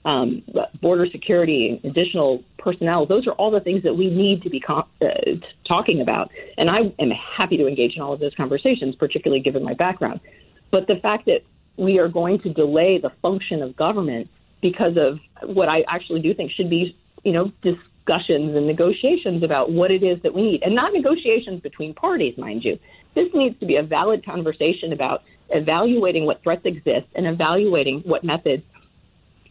um, 0.04 0.42
border 0.80 1.06
security, 1.06 1.80
additional 1.84 2.42
personnel. 2.58 3.04
Those 3.04 3.26
are 3.26 3.32
all 3.32 3.50
the 3.50 3.60
things 3.60 3.82
that 3.82 3.94
we 3.94 4.08
need 4.10 4.42
to 4.42 4.50
be 4.50 4.62
uh, 4.66 4.82
talking 5.66 6.00
about. 6.00 6.30
And 6.56 6.70
I 6.70 6.92
am 6.98 7.10
happy 7.10 7.56
to 7.58 7.66
engage 7.66 7.96
in 7.96 8.02
all 8.02 8.14
of 8.14 8.20
those 8.20 8.34
conversations, 8.34 8.94
particularly 8.94 9.42
given 9.42 9.62
my 9.62 9.74
background. 9.74 10.20
But 10.70 10.86
the 10.86 10.96
fact 10.96 11.26
that 11.26 11.42
we 11.76 11.98
are 11.98 12.08
going 12.08 12.40
to 12.40 12.52
delay 12.52 12.98
the 12.98 13.10
function 13.22 13.62
of 13.62 13.76
government 13.76 14.28
because 14.60 14.96
of 14.96 15.20
what 15.48 15.68
I 15.68 15.84
actually 15.88 16.20
do 16.20 16.34
think 16.34 16.50
should 16.50 16.68
be, 16.68 16.96
you 17.24 17.32
know, 17.32 17.52
discussions 17.62 18.56
and 18.56 18.66
negotiations 18.66 19.42
about 19.42 19.70
what 19.70 19.90
it 19.90 20.02
is 20.02 20.20
that 20.22 20.34
we 20.34 20.42
need, 20.42 20.62
and 20.62 20.74
not 20.74 20.92
negotiations 20.92 21.60
between 21.60 21.94
parties, 21.94 22.36
mind 22.36 22.64
you. 22.64 22.78
This 23.14 23.28
needs 23.34 23.58
to 23.60 23.66
be 23.66 23.76
a 23.76 23.82
valid 23.82 24.24
conversation 24.24 24.92
about 24.92 25.22
evaluating 25.50 26.26
what 26.26 26.42
threats 26.42 26.64
exist 26.64 27.06
and 27.14 27.26
evaluating 27.26 28.00
what 28.00 28.24
methods, 28.24 28.64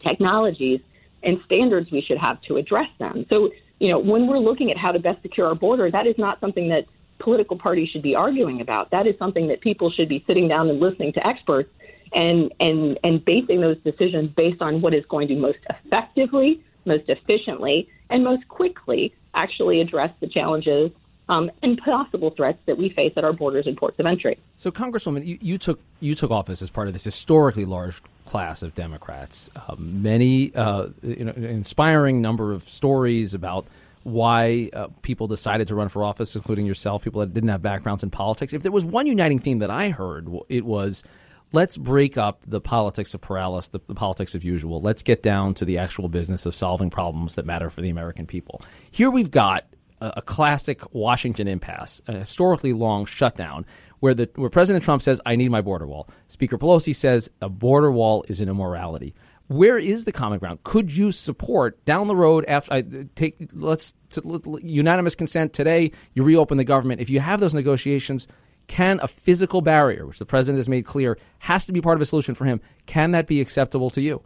technologies, 0.00 0.80
and 1.22 1.40
standards 1.44 1.90
we 1.90 2.00
should 2.00 2.18
have 2.18 2.40
to 2.42 2.56
address 2.56 2.88
them. 2.98 3.26
So, 3.28 3.50
you 3.80 3.88
know, 3.88 3.98
when 3.98 4.26
we're 4.26 4.38
looking 4.38 4.70
at 4.70 4.76
how 4.76 4.92
to 4.92 4.98
best 4.98 5.22
secure 5.22 5.46
our 5.48 5.54
border, 5.54 5.90
that 5.90 6.06
is 6.06 6.16
not 6.18 6.40
something 6.40 6.68
that 6.68 6.84
political 7.18 7.58
parties 7.58 7.88
should 7.90 8.02
be 8.02 8.14
arguing 8.14 8.60
about. 8.60 8.90
That 8.90 9.06
is 9.06 9.14
something 9.18 9.48
that 9.48 9.60
people 9.60 9.90
should 9.90 10.08
be 10.08 10.24
sitting 10.26 10.48
down 10.48 10.68
and 10.68 10.80
listening 10.80 11.12
to 11.14 11.26
experts 11.26 11.70
and 12.12 12.52
and 12.60 12.98
and 13.04 13.24
basing 13.24 13.60
those 13.60 13.78
decisions 13.78 14.30
based 14.36 14.62
on 14.62 14.80
what 14.80 14.94
is 14.94 15.04
going 15.06 15.28
to 15.28 15.36
most 15.36 15.58
effectively, 15.68 16.62
most 16.84 17.08
efficiently, 17.08 17.88
and 18.10 18.24
most 18.24 18.46
quickly 18.48 19.14
actually 19.34 19.80
address 19.80 20.10
the 20.20 20.28
challenges 20.28 20.90
um, 21.28 21.50
and 21.62 21.78
possible 21.78 22.30
threats 22.30 22.58
that 22.66 22.78
we 22.78 22.88
face 22.90 23.12
at 23.16 23.24
our 23.24 23.32
borders 23.32 23.66
and 23.66 23.76
ports 23.76 23.98
of 23.98 24.06
entry. 24.06 24.38
So, 24.56 24.70
Congresswoman, 24.70 25.26
you, 25.26 25.38
you 25.40 25.58
took 25.58 25.80
you 26.00 26.14
took 26.14 26.30
office 26.30 26.62
as 26.62 26.70
part 26.70 26.86
of 26.86 26.92
this 26.92 27.04
historically 27.04 27.64
large 27.64 28.02
class 28.24 28.62
of 28.62 28.74
Democrats. 28.74 29.50
Uh, 29.54 29.74
many 29.78 30.54
uh, 30.54 30.88
you 31.02 31.24
know, 31.24 31.32
inspiring 31.32 32.20
number 32.20 32.52
of 32.52 32.62
stories 32.68 33.34
about 33.34 33.66
why 34.08 34.70
uh, 34.72 34.88
people 35.02 35.26
decided 35.26 35.68
to 35.68 35.74
run 35.74 35.88
for 35.88 36.02
office, 36.02 36.34
including 36.34 36.66
yourself, 36.66 37.02
people 37.02 37.20
that 37.20 37.32
didn't 37.32 37.48
have 37.50 37.62
backgrounds 37.62 38.02
in 38.02 38.10
politics. 38.10 38.52
If 38.52 38.62
there 38.62 38.72
was 38.72 38.84
one 38.84 39.06
uniting 39.06 39.38
theme 39.38 39.60
that 39.60 39.70
I 39.70 39.90
heard, 39.90 40.28
it 40.48 40.64
was 40.64 41.04
let's 41.52 41.76
break 41.76 42.18
up 42.18 42.42
the 42.46 42.60
politics 42.60 43.14
of 43.14 43.20
paralysis, 43.20 43.70
the, 43.70 43.80
the, 43.86 43.94
politics 43.94 44.34
of 44.34 44.44
usual. 44.44 44.80
Let's 44.80 45.02
get 45.02 45.22
down 45.22 45.54
to 45.54 45.64
the 45.64 45.78
actual 45.78 46.08
business 46.08 46.46
of 46.46 46.54
solving 46.54 46.90
problems 46.90 47.36
that 47.36 47.46
matter 47.46 47.70
for 47.70 47.80
the 47.80 47.90
American 47.90 48.26
people. 48.26 48.60
Here 48.90 49.10
we've 49.10 49.30
got 49.30 49.64
a, 50.00 50.14
a 50.18 50.22
classic 50.22 50.94
Washington 50.94 51.48
impasse, 51.48 52.00
a 52.06 52.12
historically 52.12 52.72
long 52.72 53.06
shutdown. 53.06 53.66
Where 54.00 54.14
the 54.14 54.30
where 54.36 54.48
President 54.48 54.84
Trump 54.84 55.02
says, 55.02 55.20
"I 55.26 55.34
need 55.34 55.50
my 55.50 55.60
border 55.60 55.84
wall," 55.84 56.08
Speaker 56.28 56.56
Pelosi 56.56 56.94
says, 56.94 57.28
"A 57.42 57.48
border 57.48 57.90
wall 57.90 58.24
is 58.28 58.40
an 58.40 58.48
immorality." 58.48 59.12
Where 59.48 59.78
is 59.78 60.04
the 60.04 60.12
common 60.12 60.38
ground? 60.38 60.62
Could 60.62 60.94
you 60.94 61.10
support 61.10 61.84
down 61.84 62.06
the 62.06 62.16
road 62.16 62.44
after 62.46 62.74
I 62.74 62.84
take 63.14 63.50
let's 63.52 63.94
to 64.10 64.60
unanimous 64.62 65.14
consent 65.14 65.54
today? 65.54 65.92
You 66.14 66.22
reopen 66.22 66.58
the 66.58 66.64
government. 66.64 67.00
If 67.00 67.10
you 67.10 67.20
have 67.20 67.40
those 67.40 67.54
negotiations, 67.54 68.28
can 68.66 69.00
a 69.02 69.08
physical 69.08 69.62
barrier, 69.62 70.06
which 70.06 70.18
the 70.18 70.26
president 70.26 70.58
has 70.58 70.68
made 70.68 70.84
clear, 70.84 71.18
has 71.38 71.64
to 71.64 71.72
be 71.72 71.80
part 71.80 71.96
of 71.96 72.02
a 72.02 72.06
solution 72.06 72.34
for 72.34 72.44
him, 72.44 72.60
can 72.86 73.12
that 73.12 73.26
be 73.26 73.40
acceptable 73.40 73.88
to 73.90 74.02
you? 74.02 74.22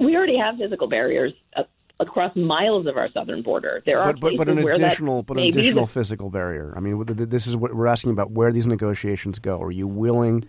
We 0.00 0.16
already 0.16 0.38
have 0.38 0.56
physical 0.56 0.88
barriers 0.88 1.32
uh, 1.54 1.62
across 2.00 2.34
miles 2.34 2.86
of 2.86 2.96
our 2.96 3.10
southern 3.12 3.42
border. 3.42 3.82
There 3.84 4.00
are 4.00 4.14
but, 4.14 4.20
but, 4.20 4.36
but 4.38 4.48
an 4.48 4.58
additional 4.58 5.22
but 5.22 5.36
an 5.36 5.44
additional 5.44 5.86
the, 5.86 5.92
physical 5.92 6.30
barrier. 6.30 6.72
I 6.74 6.80
mean, 6.80 7.04
this 7.06 7.46
is 7.46 7.54
what 7.54 7.74
we're 7.74 7.86
asking 7.86 8.12
about 8.12 8.32
where 8.32 8.50
these 8.50 8.66
negotiations 8.66 9.38
go. 9.38 9.60
Are 9.62 9.70
you 9.70 9.86
willing? 9.86 10.46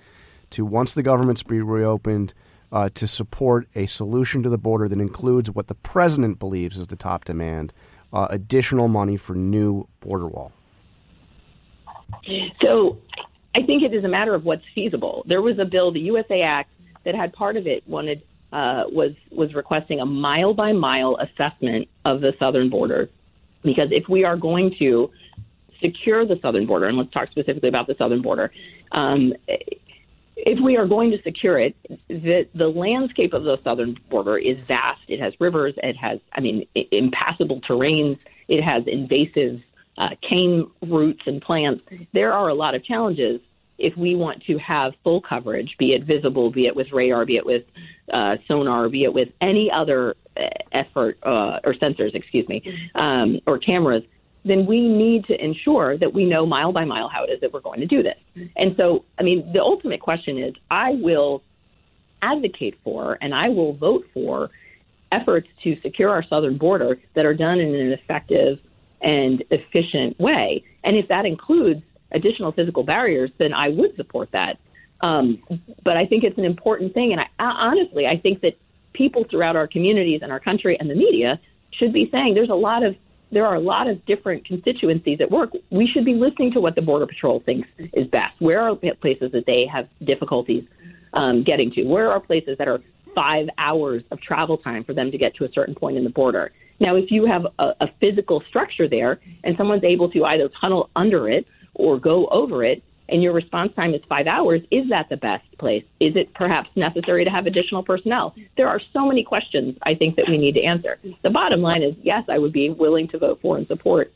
To 0.53 0.65
once 0.65 0.93
the 0.93 1.03
government's 1.03 1.43
be 1.43 1.61
reopened 1.61 2.33
uh, 2.71 2.89
to 2.95 3.07
support 3.07 3.67
a 3.75 3.85
solution 3.85 4.41
to 4.43 4.49
the 4.49 4.57
border 4.57 4.87
that 4.87 4.99
includes 4.99 5.51
what 5.51 5.67
the 5.67 5.75
president 5.75 6.39
believes 6.39 6.77
is 6.77 6.87
the 6.87 6.95
top 6.95 7.25
demand 7.25 7.71
uh, 8.11 8.27
additional 8.29 8.87
money 8.87 9.17
for 9.17 9.35
new 9.35 9.87
border 9.99 10.27
wall? 10.27 10.51
So 12.61 12.97
I 13.55 13.61
think 13.61 13.83
it 13.83 13.93
is 13.93 14.03
a 14.03 14.07
matter 14.07 14.33
of 14.33 14.45
what's 14.45 14.63
feasible. 14.73 15.23
There 15.27 15.41
was 15.41 15.59
a 15.59 15.65
bill, 15.65 15.91
the 15.91 15.99
USA 15.99 16.41
Act, 16.41 16.69
that 17.05 17.15
had 17.15 17.33
part 17.33 17.57
of 17.57 17.67
it 17.67 17.87
wanted 17.87 18.23
uh, 18.51 18.83
was 18.91 19.11
was 19.31 19.53
requesting 19.55 19.99
a 19.99 20.05
mile 20.05 20.53
by 20.53 20.71
mile 20.71 21.17
assessment 21.17 21.87
of 22.05 22.21
the 22.21 22.33
southern 22.39 22.69
border, 22.69 23.09
because 23.63 23.89
if 23.91 24.07
we 24.07 24.23
are 24.23 24.37
going 24.37 24.75
to 24.79 25.09
secure 25.81 26.25
the 26.25 26.39
southern 26.41 26.65
border, 26.65 26.87
and 26.87 26.97
let's 26.97 27.11
talk 27.11 27.29
specifically 27.31 27.67
about 27.67 27.87
the 27.87 27.95
southern 27.97 28.21
border, 28.21 28.51
um, 28.91 29.33
if 30.35 30.59
we 30.59 30.77
are 30.77 30.85
going 30.85 31.11
to 31.11 31.21
secure 31.21 31.59
it, 31.59 31.75
the 32.07 32.47
the 32.53 32.67
landscape 32.67 33.33
of 33.33 33.43
the 33.43 33.57
southern 33.63 33.97
border 34.09 34.37
is 34.37 34.57
vast. 34.63 35.01
It 35.07 35.19
has 35.19 35.33
rivers. 35.39 35.73
It 35.77 35.95
has, 35.97 36.19
I 36.33 36.41
mean, 36.41 36.67
impassable 36.91 37.61
terrains. 37.61 38.17
It 38.47 38.63
has 38.63 38.83
invasive 38.87 39.61
uh, 39.97 40.09
cane 40.27 40.69
roots 40.81 41.23
and 41.25 41.41
plants. 41.41 41.83
There 42.13 42.33
are 42.33 42.49
a 42.49 42.53
lot 42.53 42.75
of 42.75 42.83
challenges 42.83 43.41
if 43.77 43.97
we 43.97 44.15
want 44.15 44.43
to 44.43 44.57
have 44.59 44.93
full 45.03 45.21
coverage, 45.21 45.75
be 45.77 45.93
it 45.93 46.03
visible, 46.03 46.51
be 46.51 46.67
it 46.67 46.75
with 46.75 46.91
radar, 46.91 47.25
be 47.25 47.37
it 47.37 47.45
with 47.45 47.63
uh, 48.11 48.37
sonar, 48.47 48.87
be 48.87 49.03
it 49.03 49.13
with 49.13 49.29
any 49.41 49.71
other 49.71 50.15
uh, 50.37 50.41
effort 50.71 51.17
uh, 51.23 51.59
or 51.63 51.73
sensors, 51.73 52.13
excuse 52.15 52.47
me, 52.47 52.63
um, 52.95 53.39
or 53.45 53.57
cameras 53.57 54.03
then 54.45 54.65
we 54.65 54.87
need 54.87 55.25
to 55.25 55.43
ensure 55.43 55.97
that 55.97 56.13
we 56.13 56.25
know 56.25 56.45
mile 56.45 56.71
by 56.71 56.85
mile 56.85 57.07
how 57.07 57.23
it 57.23 57.31
is 57.31 57.41
that 57.41 57.53
we're 57.53 57.61
going 57.61 57.79
to 57.79 57.85
do 57.85 58.03
this. 58.03 58.17
And 58.55 58.75
so, 58.77 59.05
I 59.19 59.23
mean, 59.23 59.51
the 59.53 59.61
ultimate 59.61 60.01
question 60.01 60.37
is 60.37 60.53
I 60.69 60.91
will 60.91 61.43
advocate 62.21 62.77
for 62.83 63.17
and 63.21 63.33
I 63.33 63.49
will 63.49 63.73
vote 63.73 64.05
for 64.13 64.49
efforts 65.11 65.47
to 65.63 65.79
secure 65.81 66.09
our 66.09 66.23
southern 66.23 66.57
border 66.57 66.99
that 67.15 67.25
are 67.25 67.33
done 67.33 67.59
in 67.59 67.73
an 67.73 67.91
effective 67.91 68.59
and 69.01 69.43
efficient 69.51 70.19
way. 70.19 70.63
And 70.83 70.97
if 70.97 71.07
that 71.09 71.25
includes 71.25 71.81
additional 72.11 72.51
physical 72.51 72.83
barriers, 72.83 73.31
then 73.37 73.53
I 73.53 73.69
would 73.69 73.95
support 73.95 74.29
that. 74.31 74.57
Um, 75.01 75.43
but 75.83 75.97
I 75.97 76.05
think 76.05 76.23
it's 76.23 76.37
an 76.37 76.45
important 76.45 76.93
thing. 76.93 77.11
And 77.11 77.21
I, 77.21 77.25
honestly, 77.39 78.07
I 78.07 78.17
think 78.17 78.41
that 78.41 78.53
people 78.93 79.25
throughout 79.29 79.55
our 79.55 79.67
communities 79.67 80.21
and 80.23 80.31
our 80.31 80.39
country 80.39 80.77
and 80.79 80.89
the 80.89 80.95
media 80.95 81.39
should 81.71 81.91
be 81.91 82.07
saying 82.11 82.35
there's 82.35 82.49
a 82.49 82.55
lot 82.55 82.83
of 82.83 82.95
there 83.33 83.45
are 83.45 83.55
a 83.55 83.59
lot 83.59 83.89
of 83.89 84.05
different 84.05 84.45
constituencies 84.45 85.19
at 85.21 85.29
work. 85.29 85.51
We 85.71 85.89
should 85.91 86.05
be 86.05 86.13
listening 86.13 86.51
to 86.53 86.61
what 86.61 86.75
the 86.75 86.81
Border 86.81 87.07
Patrol 87.07 87.41
thinks 87.45 87.67
is 87.93 88.07
best. 88.07 88.33
Where 88.39 88.61
are 88.61 88.75
places 88.75 89.31
that 89.31 89.45
they 89.45 89.65
have 89.71 89.87
difficulties 90.05 90.63
um, 91.13 91.43
getting 91.43 91.71
to? 91.71 91.83
Where 91.83 92.11
are 92.11 92.19
places 92.19 92.57
that 92.59 92.67
are 92.67 92.79
five 93.15 93.47
hours 93.57 94.03
of 94.11 94.21
travel 94.21 94.57
time 94.57 94.83
for 94.83 94.93
them 94.93 95.11
to 95.11 95.17
get 95.17 95.35
to 95.35 95.45
a 95.45 95.51
certain 95.51 95.75
point 95.75 95.97
in 95.97 96.03
the 96.03 96.09
border? 96.09 96.51
Now, 96.79 96.95
if 96.95 97.11
you 97.11 97.25
have 97.25 97.45
a, 97.59 97.71
a 97.81 97.87
physical 97.99 98.43
structure 98.49 98.87
there 98.87 99.19
and 99.43 99.55
someone's 99.57 99.83
able 99.83 100.09
to 100.11 100.25
either 100.25 100.49
tunnel 100.59 100.89
under 100.95 101.29
it 101.29 101.45
or 101.75 101.99
go 101.99 102.27
over 102.27 102.63
it, 102.63 102.83
and 103.09 103.21
your 103.21 103.33
response 103.33 103.71
time 103.75 103.93
is 103.93 104.01
five 104.07 104.27
hours, 104.27 104.61
is 104.71 104.89
that 104.89 105.09
the 105.09 105.17
best 105.17 105.45
place? 105.57 105.83
Is 105.99 106.15
it 106.15 106.33
perhaps 106.33 106.69
necessary 106.75 107.25
to 107.25 107.29
have 107.29 107.45
additional 107.45 107.83
personnel? 107.83 108.33
There 108.57 108.67
are 108.67 108.79
so 108.93 109.05
many 109.05 109.23
questions 109.23 109.77
I 109.83 109.95
think 109.95 110.15
that 110.15 110.25
we 110.27 110.37
need 110.37 110.55
to 110.55 110.63
answer. 110.63 110.99
The 111.21 111.29
bottom 111.29 111.61
line 111.61 111.83
is 111.83 111.95
yes, 112.01 112.23
I 112.29 112.37
would 112.37 112.53
be 112.53 112.69
willing 112.69 113.07
to 113.09 113.17
vote 113.19 113.39
for 113.41 113.57
and 113.57 113.67
support 113.67 114.13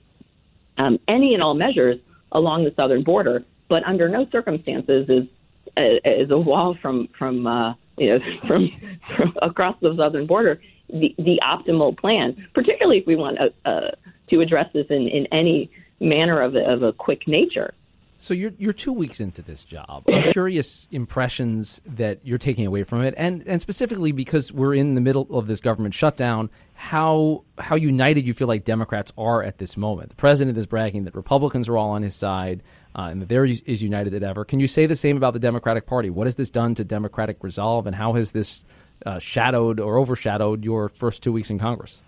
um, 0.78 1.00
any 1.08 1.34
and 1.34 1.44
all 1.44 1.54
measures 1.54 2.00
along 2.32 2.64
the 2.64 2.74
southern 2.76 3.04
border, 3.04 3.44
but 3.70 3.84
under 3.84 4.10
no 4.10 4.26
circumstances 4.32 5.10
is 5.10 5.26
is 5.76 6.32
a 6.32 6.38
wall 6.38 6.76
from 6.82 7.08
from 7.18 7.46
uh, 7.46 7.74
you 7.98 8.10
know 8.10 8.20
from, 8.48 8.70
from 9.16 9.34
across 9.42 9.76
the 9.82 9.94
southern 9.98 10.26
border 10.26 10.60
the, 10.90 11.14
the 11.18 11.40
optimal 11.44 11.98
plan, 11.98 12.48
particularly 12.54 13.00
if 13.00 13.08
we 13.08 13.16
want 13.16 13.38
uh, 13.40 13.70
uh, 13.70 13.92
to 14.30 14.42
address 14.42 14.68
this 14.74 14.86
in, 14.90 15.08
in 15.08 15.28
any 15.32 15.70
manner 16.00 16.42
of, 16.42 16.56
of 16.56 16.84
a 16.84 16.94
quick 16.94 17.28
nature. 17.28 17.74
So 18.20 18.34
you're 18.34 18.52
you're 18.58 18.74
two 18.74 18.94
weeks 18.94 19.20
into 19.20 19.44
this 19.44 19.64
job. 19.64 20.04
I'm 20.08 20.32
curious 20.32 20.88
impressions 20.92 21.82
that 21.86 22.26
you're 22.26 22.40
taking 22.40 22.66
away 22.66 22.84
from 22.84 23.04
it, 23.04 23.14
and 23.16 23.44
and 23.48 23.62
specifically 23.62 24.12
because 24.12 24.52
we're 24.52 24.74
in 24.74 24.96
the 24.96 25.02
middle 25.02 25.28
of 25.30 25.46
this 25.46 25.60
government 25.60 25.94
shutdown, 25.94 26.50
how 26.74 27.44
how 27.60 27.76
united 27.76 28.26
you 28.26 28.34
feel 28.34 28.48
like 28.48 28.66
Democrats 28.66 29.14
are 29.18 29.44
at 29.44 29.60
this 29.60 29.78
moment. 29.78 30.10
The 30.10 30.16
president 30.16 30.58
is 30.58 30.66
bragging 30.66 31.04
that 31.04 31.16
Republicans 31.16 31.70
are 31.70 31.78
all 31.78 31.92
on 31.92 32.02
his 32.02 32.16
side, 32.16 32.64
uh, 32.96 33.10
and 33.12 33.22
that 33.22 33.30
they're 33.30 33.46
as 33.46 33.84
united 33.84 34.16
as 34.16 34.24
ever. 34.24 34.44
Can 34.44 34.60
you 34.60 34.68
say 34.68 34.88
the 34.88 34.96
same 34.96 35.16
about 35.16 35.34
the 35.34 35.40
Democratic 35.40 35.86
Party? 35.86 36.10
What 36.10 36.26
has 36.26 36.36
this 36.36 36.50
done 36.50 36.74
to 36.76 36.84
Democratic 36.84 37.44
resolve, 37.44 37.86
and 37.86 37.96
how 37.96 38.14
has 38.14 38.32
this 38.32 38.66
uh, 39.06 39.20
shadowed 39.20 39.80
or 39.80 40.00
overshadowed 40.00 40.66
your 40.66 40.90
first 40.90 41.22
two 41.22 41.32
weeks 41.32 41.52
in 41.52 41.60
Congress? 41.60 42.02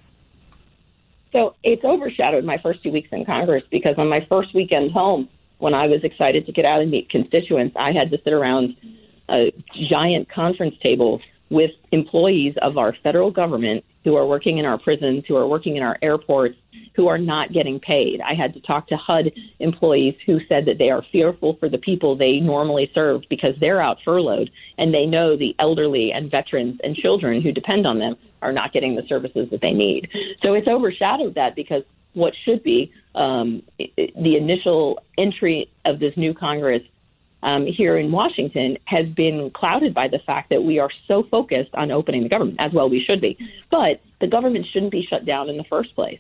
So 1.32 1.54
it's 1.64 1.84
overshadowed 1.84 2.44
my 2.44 2.58
first 2.58 2.82
two 2.82 2.92
weeks 2.92 3.10
in 3.12 3.24
Congress 3.26 3.64
because 3.70 3.94
on 4.00 4.10
my 4.10 4.26
first 4.28 4.56
weekend 4.56 4.92
home 4.92 5.30
when 5.60 5.74
I 5.74 5.88
was 5.88 6.04
excited 6.04 6.46
to 6.46 6.52
get 6.52 6.66
out 6.66 6.82
and 6.82 6.90
meet 6.90 7.10
constituents, 7.10 7.76
I 7.80 7.92
had 7.92 8.10
to 8.12 8.18
sit 8.24 8.34
around 8.34 8.76
a 9.30 9.54
giant 9.90 10.30
conference 10.30 10.76
table 10.82 11.22
with 11.50 11.72
employees 11.92 12.56
of 12.62 12.78
our 12.78 12.96
federal 13.04 13.32
government 13.32 13.84
who 14.04 14.16
are 14.16 14.26
working 14.26 14.58
in 14.58 14.66
our 14.66 14.80
prisons, 14.80 15.24
who 15.28 15.36
are 15.36 15.48
working 15.48 15.76
in 15.76 15.84
our 15.84 15.98
airports, 16.02 16.56
who 16.96 17.08
are 17.08 17.18
not 17.18 17.52
getting 17.52 17.80
paid. 17.80 18.20
I 18.22 18.34
had 18.34 18.54
to 18.54 18.62
talk 18.62 18.88
to 18.88 18.98
HUD 18.98 19.32
employees 19.60 20.16
who 20.26 20.40
said 20.48 20.66
that 20.66 20.78
they 20.78 20.90
are 20.90 21.04
fearful 21.12 21.58
for 21.60 21.70
the 21.70 21.78
people 21.78 22.16
they 22.16 22.38
normally 22.38 22.90
serve 22.94 23.22
because 23.30 23.54
they're 23.60 23.82
out 23.82 23.98
furloughed 24.06 24.50
and 24.78 24.94
they 24.94 25.06
know 25.06 25.36
the 25.36 25.56
elderly 25.60 26.12
and 26.12 26.32
veterans 26.32 26.80
and 26.84 26.96
children 26.96 27.42
who 27.42 27.52
depend 27.52 27.86
on 27.86 28.00
them 28.00 28.16
are 28.42 28.54
not 28.54 28.72
getting 28.72 28.96
the 28.96 29.04
services 29.08 29.48
that 29.52 29.62
they 29.62 29.72
need. 29.72 30.08
So 30.42 30.54
it's 30.54 30.68
overshadowed 30.68 31.36
that 31.36 31.56
because 31.56 31.84
what 32.20 32.34
should 32.46 32.62
be 32.62 32.92
um, 33.16 33.64
the 33.78 34.36
initial 34.38 35.02
entry 35.18 35.70
of 35.86 36.00
this 36.00 36.16
new 36.16 36.34
Congress 36.34 36.84
um, 37.42 37.66
here 37.66 37.98
in 37.98 38.12
Washington 38.12 38.78
has 38.86 39.08
been 39.08 39.50
clouded 39.52 39.94
by 39.94 40.08
the 40.08 40.20
fact 40.20 40.50
that 40.50 40.62
we 40.62 40.80
are 40.80 40.90
so 41.08 41.24
focused 41.24 41.74
on 41.74 41.90
opening 41.92 42.24
the 42.24 42.30
government, 42.30 42.58
as 42.60 42.74
well 42.74 42.90
we 42.90 43.04
should 43.04 43.22
be. 43.22 43.38
But 43.72 44.02
the 44.20 44.28
government 44.28 44.66
shouldn't 44.72 44.92
be 44.92 45.06
shut 45.10 45.26
down 45.26 45.50
in 45.50 45.58
the 45.58 45.64
first 45.64 45.96
place. 45.96 46.20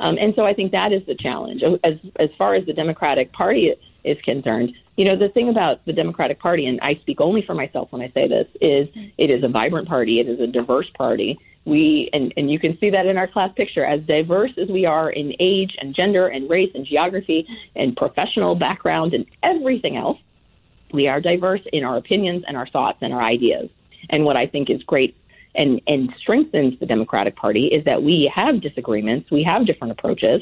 Um, 0.00 0.16
and 0.18 0.34
so 0.36 0.44
I 0.44 0.54
think 0.54 0.72
that 0.72 0.92
is 0.92 1.04
the 1.06 1.14
challenge. 1.14 1.62
As, 1.82 1.94
as 2.16 2.28
far 2.36 2.54
as 2.54 2.66
the 2.66 2.72
Democratic 2.72 3.32
Party 3.32 3.74
is 4.04 4.18
concerned. 4.22 4.72
You 4.96 5.04
know, 5.04 5.16
the 5.16 5.28
thing 5.28 5.48
about 5.48 5.84
the 5.86 5.92
Democratic 5.92 6.38
Party, 6.38 6.66
and 6.66 6.80
I 6.80 6.94
speak 6.96 7.20
only 7.20 7.42
for 7.42 7.54
myself 7.54 7.90
when 7.90 8.02
I 8.02 8.10
say 8.10 8.28
this, 8.28 8.46
is 8.60 8.88
it 9.16 9.30
is 9.30 9.42
a 9.42 9.48
vibrant 9.48 9.88
party. 9.88 10.20
It 10.20 10.28
is 10.28 10.40
a 10.40 10.46
diverse 10.46 10.88
party. 10.96 11.38
We 11.68 12.08
and, 12.12 12.32
and 12.36 12.50
you 12.50 12.58
can 12.58 12.78
see 12.80 12.90
that 12.90 13.04
in 13.06 13.18
our 13.18 13.28
class 13.28 13.50
picture, 13.54 13.84
as 13.84 14.00
diverse 14.02 14.52
as 14.56 14.68
we 14.68 14.86
are 14.86 15.10
in 15.10 15.34
age 15.38 15.72
and 15.80 15.94
gender 15.94 16.28
and 16.28 16.48
race 16.48 16.70
and 16.74 16.86
geography 16.86 17.46
and 17.76 17.94
professional 17.94 18.54
background 18.54 19.12
and 19.12 19.26
everything 19.42 19.96
else, 19.96 20.18
we 20.94 21.08
are 21.08 21.20
diverse 21.20 21.60
in 21.72 21.84
our 21.84 21.96
opinions 21.98 22.42
and 22.48 22.56
our 22.56 22.66
thoughts 22.68 22.98
and 23.02 23.12
our 23.12 23.22
ideas. 23.22 23.68
And 24.08 24.24
what 24.24 24.36
I 24.36 24.46
think 24.46 24.70
is 24.70 24.82
great 24.84 25.14
and, 25.54 25.80
and 25.86 26.10
strengthens 26.20 26.78
the 26.80 26.86
Democratic 26.86 27.36
Party 27.36 27.66
is 27.66 27.84
that 27.84 28.02
we 28.02 28.30
have 28.34 28.62
disagreements, 28.62 29.30
we 29.30 29.42
have 29.42 29.66
different 29.66 29.92
approaches, 29.92 30.40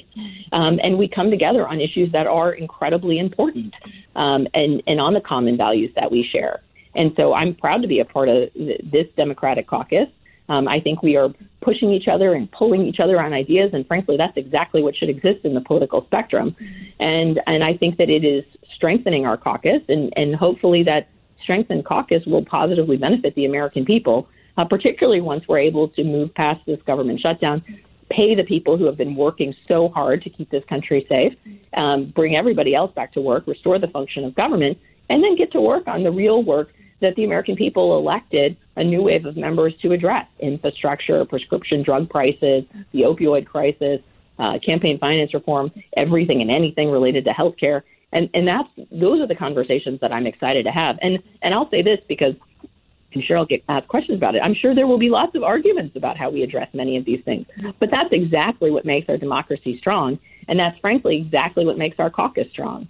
um, 0.53 0.79
and 0.83 0.99
we 0.99 1.09
come 1.09 1.31
together 1.31 1.67
on 1.67 1.81
issues 1.81 2.13
that 2.13 2.27
are 2.27 2.53
incredibly 2.53 3.19
important 3.19 3.75
um, 4.15 4.47
and, 4.55 4.83
and 4.87 5.01
on 5.01 5.15
the 5.15 5.21
common 5.21 5.57
values 5.57 5.91
that 5.97 6.11
we 6.11 6.29
share. 6.31 6.63
And 6.95 7.13
so 7.17 7.35
I'm 7.35 7.55
proud 7.55 7.83
to 7.83 7.89
be 7.89 8.01
a 8.01 8.05
part 8.05 8.29
of 8.29 8.51
this 8.55 9.07
Democratic 9.17 9.67
caucus. 9.67 10.09
Um, 10.49 10.69
I 10.69 10.81
think 10.81 11.03
we 11.03 11.17
are 11.17 11.31
pushing 11.61 11.91
each 11.91 12.09
other 12.09 12.35
and 12.35 12.51
pulling 12.53 12.87
each 12.87 13.01
other 13.01 13.21
on 13.21 13.33
ideas, 13.33 13.71
and 13.73 13.87
frankly, 13.87 14.17
that's 14.17 14.37
exactly 14.37 14.83
what 14.83 14.97
should 14.97 15.09
exist 15.09 15.45
in 15.45 15.55
the 15.55 15.61
political 15.61 16.05
spectrum. 16.05 16.55
And 17.01 17.41
and 17.47 17.65
I 17.65 17.77
think 17.77 17.99
that 17.99 18.09
it 18.09 18.25
is 18.25 18.45
strengthening 18.75 19.27
our 19.27 19.37
caucus, 19.37 19.83
and 19.89 20.13
and 20.17 20.35
hopefully 20.35 20.83
that 20.85 21.09
strengthened 21.43 21.85
caucus 21.85 22.25
will 22.27 22.45
positively 22.45 22.97
benefit 22.97 23.35
the 23.35 23.45
American 23.45 23.85
people, 23.85 24.29
uh, 24.57 24.65
particularly 24.65 25.21
once 25.21 25.47
we're 25.49 25.59
able 25.59 25.89
to 25.89 26.05
move 26.05 26.35
past 26.35 26.61
this 26.67 26.81
government 26.83 27.21
shutdown, 27.21 27.63
pay 28.11 28.35
the 28.35 28.45
people 28.45 28.77
who 28.77 28.85
have 28.85 28.97
been 28.97 29.15
working 29.17 29.55
so 29.69 29.89
hard 29.89 30.23
to 30.23 30.31
keep 30.31 30.51
this 30.51 30.65
country 30.65 31.07
safe, 31.09 31.35
um, 31.77 32.07
bring 32.15 32.37
everybody 32.37 32.75
else 32.75 32.93
back 32.95 33.13
to 33.13 33.21
work, 33.21 33.47
restore 33.47 33.79
the 33.79 33.89
function 33.89 34.25
of 34.25 34.35
government, 34.35 34.79
and 35.09 35.23
then 35.23 35.37
get 35.37 35.53
to 35.53 35.61
work 35.61 35.87
on 35.87 36.03
the 36.03 36.11
real 36.11 36.43
work 36.43 36.71
that 37.01 37.15
the 37.17 37.25
American 37.25 37.57
people 37.57 37.99
elected 37.99 38.57
a 38.77 38.85
new 38.85 39.03
wave 39.03 39.27
of 39.27 39.37
members 39.37 39.75
to 39.83 39.93
address 39.93 40.27
infrastructure, 40.39 41.25
prescription 41.25 41.83
drug 41.83 42.09
prices, 42.09 42.65
the 42.93 43.03
opioid 43.03 43.47
crisis, 43.47 44.01
uh, 44.39 44.59
campaign 44.65 44.99
finance 44.99 45.35
reform, 45.35 45.71
everything 45.97 46.41
and 46.41 46.51
anything 46.51 46.91
related 46.91 47.25
to 47.25 47.33
health 47.33 47.57
care. 47.59 47.85
And, 48.13 48.31
and 48.35 48.47
that's 48.47 48.69
those 48.91 49.21
are 49.21 49.27
the 49.27 49.35
conversations 49.35 50.01
that 50.01 50.13
I'm 50.13 50.27
excited 50.27 50.65
to 50.65 50.71
have. 50.71 50.99
And 51.03 51.23
and 51.43 51.53
I'll 51.55 51.69
say 51.71 51.83
this 51.83 52.01
because 52.09 52.35
I'm 53.15 53.23
sure 53.23 53.39
I'll 53.39 53.47
get 53.47 53.65
asked 53.69 53.89
questions 53.89 54.19
about 54.19 54.35
it. 54.35 54.43
I'm 54.43 54.55
sure 54.55 54.75
there 54.75 54.87
will 54.87 54.99
be 54.99 55.09
lots 55.09 55.35
of 55.35 55.43
arguments 55.43 55.97
about 55.97 56.17
how 56.17 56.31
we 56.31 56.43
address 56.43 56.69
many 56.75 56.97
of 56.97 57.05
these 57.05 57.23
things. 57.25 57.47
But 57.79 57.91
that's 57.91 58.13
exactly 58.13 58.71
what 58.71 58.85
makes 58.85 59.09
our 59.09 59.17
democracy 59.17 59.79
strong. 59.79 60.19
And 60.49 60.59
that's 60.59 60.79
frankly 60.79 61.17
exactly 61.17 61.65
what 61.65 61.79
makes 61.79 61.99
our 61.99 62.11
caucus 62.11 62.51
strong. 62.51 62.89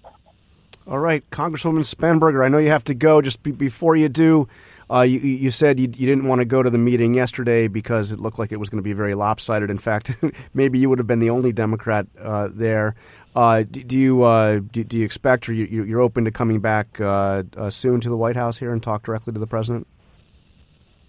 All 0.88 1.00
right, 1.00 1.28
Congresswoman 1.30 1.80
Spanberger, 1.80 2.44
I 2.44 2.48
know 2.48 2.58
you 2.58 2.68
have 2.68 2.84
to 2.84 2.94
go. 2.94 3.20
Just 3.20 3.42
be, 3.42 3.50
before 3.50 3.96
you 3.96 4.08
do, 4.08 4.46
uh, 4.88 5.00
you, 5.00 5.18
you, 5.18 5.50
said 5.50 5.80
you, 5.80 5.86
you, 5.86 6.06
didn't 6.06 6.28
want 6.28 6.40
to 6.40 6.44
go 6.44 6.62
to 6.62 6.70
the 6.70 6.78
meeting 6.78 7.12
yesterday 7.12 7.66
because 7.66 8.12
it 8.12 8.20
looked 8.20 8.38
like 8.38 8.52
it 8.52 8.60
was 8.60 8.68
going 8.68 8.78
to 8.78 8.84
be 8.84 8.92
very 8.92 9.16
lopsided. 9.16 9.68
In 9.68 9.78
fact, 9.78 10.16
maybe 10.54 10.78
you 10.78 10.88
would 10.88 11.00
have 11.00 11.08
been 11.08 11.18
the 11.18 11.30
only 11.30 11.52
Democrat 11.52 12.06
uh, 12.20 12.50
there. 12.52 12.94
Uh, 13.34 13.64
do, 13.68 13.82
do, 13.82 13.98
you 13.98 14.22
uh, 14.22 14.60
do, 14.70 14.84
do, 14.84 14.96
you 14.96 15.04
expect, 15.04 15.48
or 15.48 15.54
you, 15.54 15.96
are 15.96 16.00
open 16.00 16.24
to 16.24 16.30
coming 16.30 16.60
back 16.60 17.00
uh, 17.00 17.42
uh, 17.56 17.68
soon 17.68 18.00
to 18.02 18.08
the 18.08 18.16
White 18.16 18.36
House 18.36 18.56
here 18.56 18.72
and 18.72 18.80
talk 18.80 19.02
directly 19.02 19.32
to 19.32 19.40
the 19.40 19.46
president? 19.46 19.88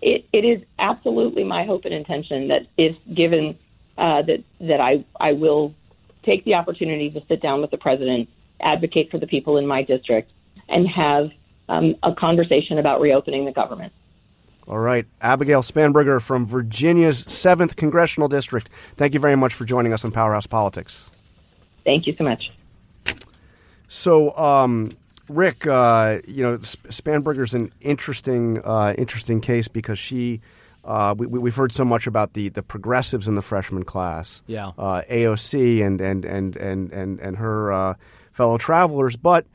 It, 0.01 0.25
it 0.33 0.43
is 0.43 0.63
absolutely 0.79 1.43
my 1.43 1.65
hope 1.65 1.85
and 1.85 1.93
intention 1.93 2.47
that 2.47 2.63
if 2.77 2.95
given 3.13 3.59
that 3.95 4.43
that 4.59 4.81
I 4.81 5.05
I 5.19 5.33
will 5.33 5.75
take 6.23 6.45
the 6.45 6.55
opportunity 6.55 7.11
to 7.11 7.21
sit 7.27 7.43
down 7.43 7.61
with 7.61 7.69
the 7.69 7.77
president 7.77 8.27
advocate 8.59 9.09
for 9.11 9.17
the 9.17 9.27
people 9.27 9.57
in 9.57 9.67
my 9.67 9.83
district, 9.83 10.31
and 10.69 10.87
have 10.87 11.29
um, 11.69 11.95
a 12.03 12.13
conversation 12.13 12.77
about 12.77 13.01
reopening 13.01 13.45
the 13.45 13.51
government. 13.51 13.93
All 14.67 14.79
right. 14.79 15.05
Abigail 15.21 15.61
Spanberger 15.61 16.21
from 16.21 16.45
Virginia's 16.45 17.23
7th 17.25 17.77
Congressional 17.77 18.27
District. 18.27 18.69
Thank 18.97 19.13
you 19.13 19.19
very 19.19 19.37
much 19.37 19.53
for 19.53 19.63
joining 19.63 19.93
us 19.93 20.03
on 20.03 20.11
Powerhouse 20.11 20.45
Politics. 20.45 21.09
Thank 21.85 22.05
you 22.05 22.13
so 22.17 22.25
much. 22.25 22.51
So, 23.87 24.37
um, 24.37 24.97
Rick, 25.29 25.65
uh, 25.65 26.19
you 26.27 26.43
know, 26.43 26.57
Spanberger's 26.57 27.53
an 27.53 27.71
interesting, 27.79 28.61
uh, 28.65 28.93
interesting 28.97 29.39
case 29.39 29.69
because 29.69 29.97
she, 29.97 30.41
uh, 30.83 31.15
we, 31.17 31.49
have 31.49 31.55
heard 31.55 31.71
so 31.71 31.85
much 31.85 32.05
about 32.05 32.33
the, 32.33 32.49
the 32.49 32.61
progressives 32.61 33.29
in 33.29 33.35
the 33.35 33.41
freshman 33.41 33.83
class. 33.83 34.41
Yeah. 34.47 34.71
Uh, 34.77 35.01
AOC 35.09 35.85
and 35.85 35.99
and 36.01 36.25
and 36.25 36.55
and 36.57 36.91
and 36.91 37.19
and 37.19 37.37
her 37.37 37.71
uh, 37.71 37.93
fellow 38.37 38.57
travelers. 38.57 39.17
But 39.17 39.47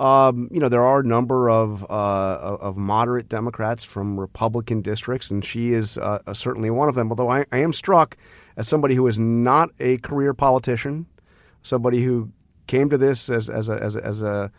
um, 0.00 0.48
you 0.50 0.58
know, 0.60 0.70
there 0.70 0.82
are 0.82 1.00
a 1.00 1.04
number 1.04 1.50
of 1.50 1.84
uh, 1.84 2.56
of 2.58 2.78
moderate 2.78 3.28
Democrats 3.28 3.84
from 3.84 4.18
Republican 4.18 4.80
districts, 4.80 5.30
and 5.30 5.44
she 5.44 5.74
is 5.74 5.98
uh, 5.98 6.20
uh, 6.26 6.32
certainly 6.32 6.70
one 6.70 6.88
of 6.88 6.94
them. 6.94 7.10
Although 7.10 7.30
I, 7.30 7.44
I, 7.52 7.58
am 7.58 7.74
struck 7.74 8.16
as 8.56 8.66
somebody 8.66 8.94
who 8.94 9.06
is 9.06 9.18
not 9.18 9.68
a 9.78 9.98
career 9.98 10.32
politician, 10.32 11.04
somebody 11.62 12.02
who 12.02 12.32
came 12.66 12.88
to 12.88 12.96
this 12.96 13.28
as 13.28 13.50
as 13.50 13.68
a, 13.68 13.74
as 13.74 13.94
a, 13.94 14.04
as 14.04 14.22
a 14.22 14.50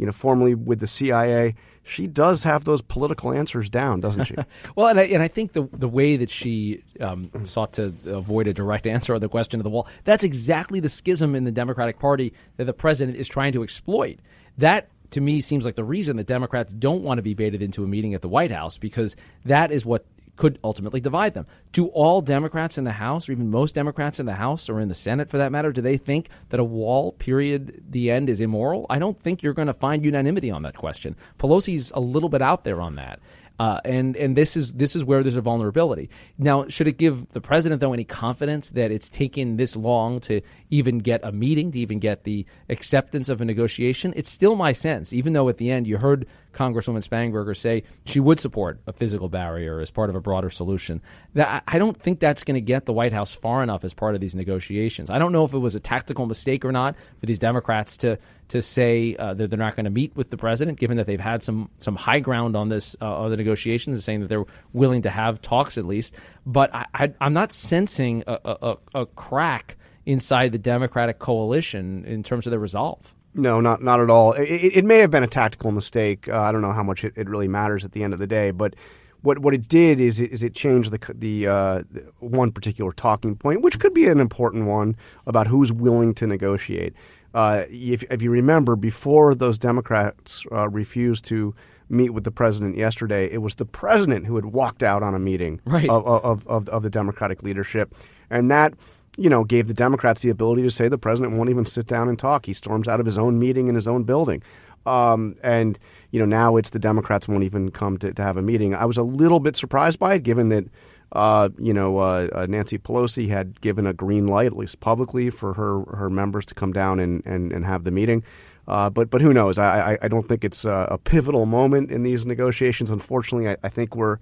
you 0.00 0.06
know 0.06 0.12
formerly 0.12 0.54
with 0.54 0.80
the 0.80 0.86
CIA 0.86 1.54
she 1.82 2.06
does 2.06 2.44
have 2.44 2.64
those 2.64 2.82
political 2.82 3.32
answers 3.32 3.68
down, 3.68 4.00
doesn't 4.00 4.24
she? 4.24 4.36
well, 4.76 4.88
and 4.88 5.00
I, 5.00 5.04
and 5.04 5.22
I 5.22 5.28
think 5.28 5.52
the 5.52 5.68
the 5.72 5.88
way 5.88 6.16
that 6.16 6.30
she 6.30 6.82
um, 7.00 7.30
sought 7.44 7.74
to 7.74 7.92
avoid 8.06 8.46
a 8.46 8.54
direct 8.54 8.86
answer 8.86 9.14
on 9.14 9.20
the 9.20 9.28
question 9.28 9.58
of 9.58 9.64
the 9.64 9.70
wall, 9.70 9.88
that's 10.04 10.24
exactly 10.24 10.80
the 10.80 10.88
schism 10.88 11.34
in 11.34 11.44
the 11.44 11.50
Democratic 11.50 11.98
Party 11.98 12.32
that 12.56 12.64
the 12.64 12.72
president 12.72 13.16
is 13.16 13.28
trying 13.28 13.52
to 13.52 13.62
exploit. 13.62 14.18
That 14.58 14.88
to 15.10 15.20
me 15.20 15.40
seems 15.40 15.64
like 15.64 15.74
the 15.74 15.84
reason 15.84 16.16
that 16.18 16.26
Democrats 16.26 16.72
don't 16.72 17.02
want 17.02 17.18
to 17.18 17.22
be 17.22 17.34
baited 17.34 17.62
into 17.62 17.82
a 17.82 17.86
meeting 17.86 18.14
at 18.14 18.22
the 18.22 18.28
White 18.28 18.50
House 18.50 18.78
because 18.78 19.16
that 19.44 19.72
is 19.72 19.84
what 19.84 20.04
could 20.40 20.58
ultimately 20.64 21.02
divide 21.02 21.34
them. 21.34 21.46
Do 21.70 21.88
all 21.88 22.22
Democrats 22.22 22.78
in 22.78 22.84
the 22.84 22.92
House, 22.92 23.28
or 23.28 23.32
even 23.32 23.50
most 23.50 23.74
Democrats 23.74 24.18
in 24.18 24.24
the 24.24 24.32
House 24.32 24.70
or 24.70 24.80
in 24.80 24.88
the 24.88 24.94
Senate 24.94 25.28
for 25.28 25.36
that 25.36 25.52
matter, 25.52 25.70
do 25.70 25.82
they 25.82 25.98
think 25.98 26.30
that 26.48 26.58
a 26.58 26.64
wall, 26.64 27.12
period, 27.12 27.84
the 27.90 28.10
end, 28.10 28.30
is 28.30 28.40
immoral? 28.40 28.86
I 28.88 28.98
don't 28.98 29.20
think 29.20 29.42
you're 29.42 29.52
going 29.52 29.68
to 29.68 29.74
find 29.74 30.02
unanimity 30.02 30.50
on 30.50 30.62
that 30.62 30.78
question. 30.78 31.14
Pelosi's 31.38 31.92
a 31.94 32.00
little 32.00 32.30
bit 32.30 32.40
out 32.40 32.64
there 32.64 32.80
on 32.80 32.94
that. 32.94 33.20
Uh, 33.60 33.78
and 33.84 34.16
and 34.16 34.36
this 34.36 34.56
is 34.56 34.72
this 34.72 34.96
is 34.96 35.04
where 35.04 35.22
there's 35.22 35.36
a 35.36 35.42
vulnerability. 35.42 36.08
Now, 36.38 36.66
should 36.68 36.88
it 36.88 36.96
give 36.96 37.28
the 37.32 37.42
president 37.42 37.82
though 37.82 37.92
any 37.92 38.04
confidence 38.04 38.70
that 38.70 38.90
it's 38.90 39.10
taken 39.10 39.58
this 39.58 39.76
long 39.76 40.18
to 40.20 40.40
even 40.70 41.00
get 41.00 41.20
a 41.22 41.30
meeting, 41.30 41.70
to 41.72 41.78
even 41.78 41.98
get 41.98 42.24
the 42.24 42.46
acceptance 42.70 43.28
of 43.28 43.42
a 43.42 43.44
negotiation? 43.44 44.14
It's 44.16 44.30
still 44.30 44.56
my 44.56 44.72
sense, 44.72 45.12
even 45.12 45.34
though 45.34 45.50
at 45.50 45.58
the 45.58 45.70
end 45.70 45.86
you 45.86 45.98
heard 45.98 46.26
Congresswoman 46.54 47.06
Spanberger 47.06 47.54
say 47.54 47.82
she 48.06 48.18
would 48.18 48.40
support 48.40 48.80
a 48.86 48.94
physical 48.94 49.28
barrier 49.28 49.80
as 49.80 49.90
part 49.90 50.08
of 50.08 50.16
a 50.16 50.22
broader 50.22 50.48
solution. 50.48 51.02
That 51.34 51.62
I 51.68 51.78
don't 51.78 51.98
think 51.98 52.18
that's 52.18 52.44
going 52.44 52.54
to 52.54 52.62
get 52.62 52.86
the 52.86 52.94
White 52.94 53.12
House 53.12 53.30
far 53.30 53.62
enough 53.62 53.84
as 53.84 53.92
part 53.92 54.14
of 54.14 54.22
these 54.22 54.34
negotiations. 54.34 55.10
I 55.10 55.18
don't 55.18 55.32
know 55.32 55.44
if 55.44 55.52
it 55.52 55.58
was 55.58 55.74
a 55.74 55.80
tactical 55.80 56.24
mistake 56.24 56.64
or 56.64 56.72
not 56.72 56.96
for 57.18 57.26
these 57.26 57.38
Democrats 57.38 57.98
to 57.98 58.18
to 58.50 58.62
say 58.62 59.16
uh, 59.16 59.34
that 59.34 59.48
they're 59.48 59.58
not 59.58 59.76
going 59.76 59.84
to 59.84 59.90
meet 59.90 60.14
with 60.14 60.30
the 60.30 60.36
president, 60.36 60.78
given 60.78 60.96
that 60.98 61.06
they've 61.06 61.18
had 61.18 61.42
some 61.42 61.70
some 61.78 61.96
high 61.96 62.20
ground 62.20 62.56
on 62.56 62.68
this 62.68 62.96
uh, 63.00 63.22
on 63.22 63.30
the 63.30 63.36
negotiations, 63.36 64.04
saying 64.04 64.20
that 64.20 64.28
they're 64.28 64.44
willing 64.72 65.02
to 65.02 65.10
have 65.10 65.40
talks 65.40 65.78
at 65.78 65.84
least. 65.84 66.14
But 66.46 66.70
I, 66.74 67.12
am 67.20 67.32
not 67.32 67.52
sensing 67.52 68.24
a, 68.26 68.38
a, 68.44 68.76
a 68.94 69.06
crack 69.06 69.76
inside 70.06 70.52
the 70.52 70.58
Democratic 70.58 71.18
coalition 71.18 72.04
in 72.04 72.22
terms 72.22 72.46
of 72.46 72.50
their 72.50 72.60
resolve. 72.60 73.14
No, 73.34 73.60
not 73.60 73.82
not 73.82 74.00
at 74.00 74.10
all. 74.10 74.32
It, 74.32 74.76
it, 74.76 74.84
may 74.84 74.98
have 74.98 75.10
been 75.10 75.22
a 75.22 75.28
tactical 75.28 75.70
mistake. 75.70 76.28
Uh, 76.28 76.40
I 76.40 76.52
don't 76.52 76.62
know 76.62 76.72
how 76.72 76.82
much 76.82 77.04
it, 77.04 77.12
it, 77.16 77.28
really 77.28 77.48
matters 77.48 77.84
at 77.84 77.92
the 77.92 78.02
end 78.02 78.12
of 78.12 78.18
the 78.18 78.26
day, 78.26 78.50
but 78.50 78.74
what 79.22 79.38
what 79.38 79.54
it 79.54 79.68
did 79.68 80.00
is 80.00 80.18
it, 80.18 80.32
is 80.32 80.42
it 80.42 80.54
changed 80.54 80.90
the 80.90 81.14
the, 81.14 81.46
uh, 81.46 81.82
one 82.18 82.50
particular 82.50 82.92
talking 82.92 83.36
point, 83.36 83.62
which 83.62 83.78
could 83.78 83.94
be 83.94 84.08
an 84.08 84.18
important 84.18 84.66
one 84.66 84.96
about 85.26 85.46
who's 85.46 85.70
willing 85.70 86.14
to 86.14 86.26
negotiate. 86.26 86.94
Uh, 87.34 87.64
if, 87.68 88.02
if, 88.04 88.22
you 88.22 88.30
remember, 88.30 88.76
before 88.76 89.34
those 89.34 89.58
Democrats 89.58 90.44
uh, 90.50 90.68
refused 90.68 91.24
to 91.26 91.54
meet 91.88 92.10
with 92.10 92.24
the 92.24 92.30
president 92.30 92.76
yesterday, 92.76 93.30
it 93.30 93.38
was 93.38 93.56
the 93.56 93.64
president 93.64 94.26
who 94.26 94.36
had 94.36 94.46
walked 94.46 94.82
out 94.82 95.02
on 95.02 95.14
a 95.14 95.18
meeting 95.18 95.60
right. 95.64 95.88
of, 95.88 96.06
of, 96.06 96.46
of, 96.46 96.68
of 96.68 96.82
the 96.82 96.90
Democratic 96.90 97.42
leadership, 97.42 97.94
and 98.30 98.50
that 98.50 98.74
you 99.16 99.28
know, 99.28 99.44
gave 99.44 99.66
the 99.68 99.74
Democrats 99.74 100.22
the 100.22 100.30
ability 100.30 100.62
to 100.62 100.70
say 100.70 100.88
the 100.88 100.96
president 100.96 101.36
won't 101.36 101.50
even 101.50 101.66
sit 101.66 101.86
down 101.86 102.08
and 102.08 102.18
talk. 102.18 102.46
He 102.46 102.52
storms 102.52 102.88
out 102.88 103.00
of 103.00 103.06
his 103.06 103.18
own 103.18 103.38
meeting 103.38 103.68
in 103.68 103.74
his 103.74 103.88
own 103.88 104.04
building. 104.04 104.42
Um, 104.86 105.36
and, 105.42 105.78
you 106.10 106.18
know, 106.18 106.24
now 106.24 106.56
it's 106.56 106.70
the 106.70 106.78
Democrats 106.78 107.28
won't 107.28 107.44
even 107.44 107.70
come 107.70 107.98
to, 107.98 108.14
to 108.14 108.22
have 108.22 108.36
a 108.36 108.42
meeting. 108.42 108.74
I 108.74 108.84
was 108.86 108.96
a 108.96 109.02
little 109.02 109.40
bit 109.40 109.56
surprised 109.56 109.98
by 109.98 110.14
it, 110.14 110.22
given 110.22 110.48
that, 110.50 110.64
uh, 111.12 111.48
you 111.58 111.74
know, 111.74 111.98
uh, 111.98 112.28
uh, 112.32 112.46
Nancy 112.48 112.78
Pelosi 112.78 113.28
had 113.28 113.60
given 113.60 113.86
a 113.86 113.92
green 113.92 114.26
light, 114.26 114.46
at 114.46 114.56
least 114.56 114.80
publicly, 114.80 115.30
for 115.30 115.54
her, 115.54 115.82
her 115.96 116.10
members 116.10 116.46
to 116.46 116.54
come 116.54 116.72
down 116.72 117.00
and, 117.00 117.24
and, 117.26 117.52
and 117.52 117.64
have 117.64 117.84
the 117.84 117.90
meeting. 117.90 118.22
Uh, 118.68 118.88
but 118.88 119.10
but 119.10 119.20
who 119.20 119.32
knows? 119.32 119.58
I, 119.58 119.94
I, 119.94 119.98
I 120.02 120.08
don't 120.08 120.28
think 120.28 120.44
it's 120.44 120.64
a, 120.64 120.86
a, 120.92 120.98
pivotal 120.98 121.44
moment 121.44 121.90
in 121.90 122.04
these 122.04 122.24
negotiations. 122.24 122.90
Unfortunately, 122.90 123.48
I, 123.48 123.56
I 123.64 123.68
think 123.68 123.96
we're 123.96 124.18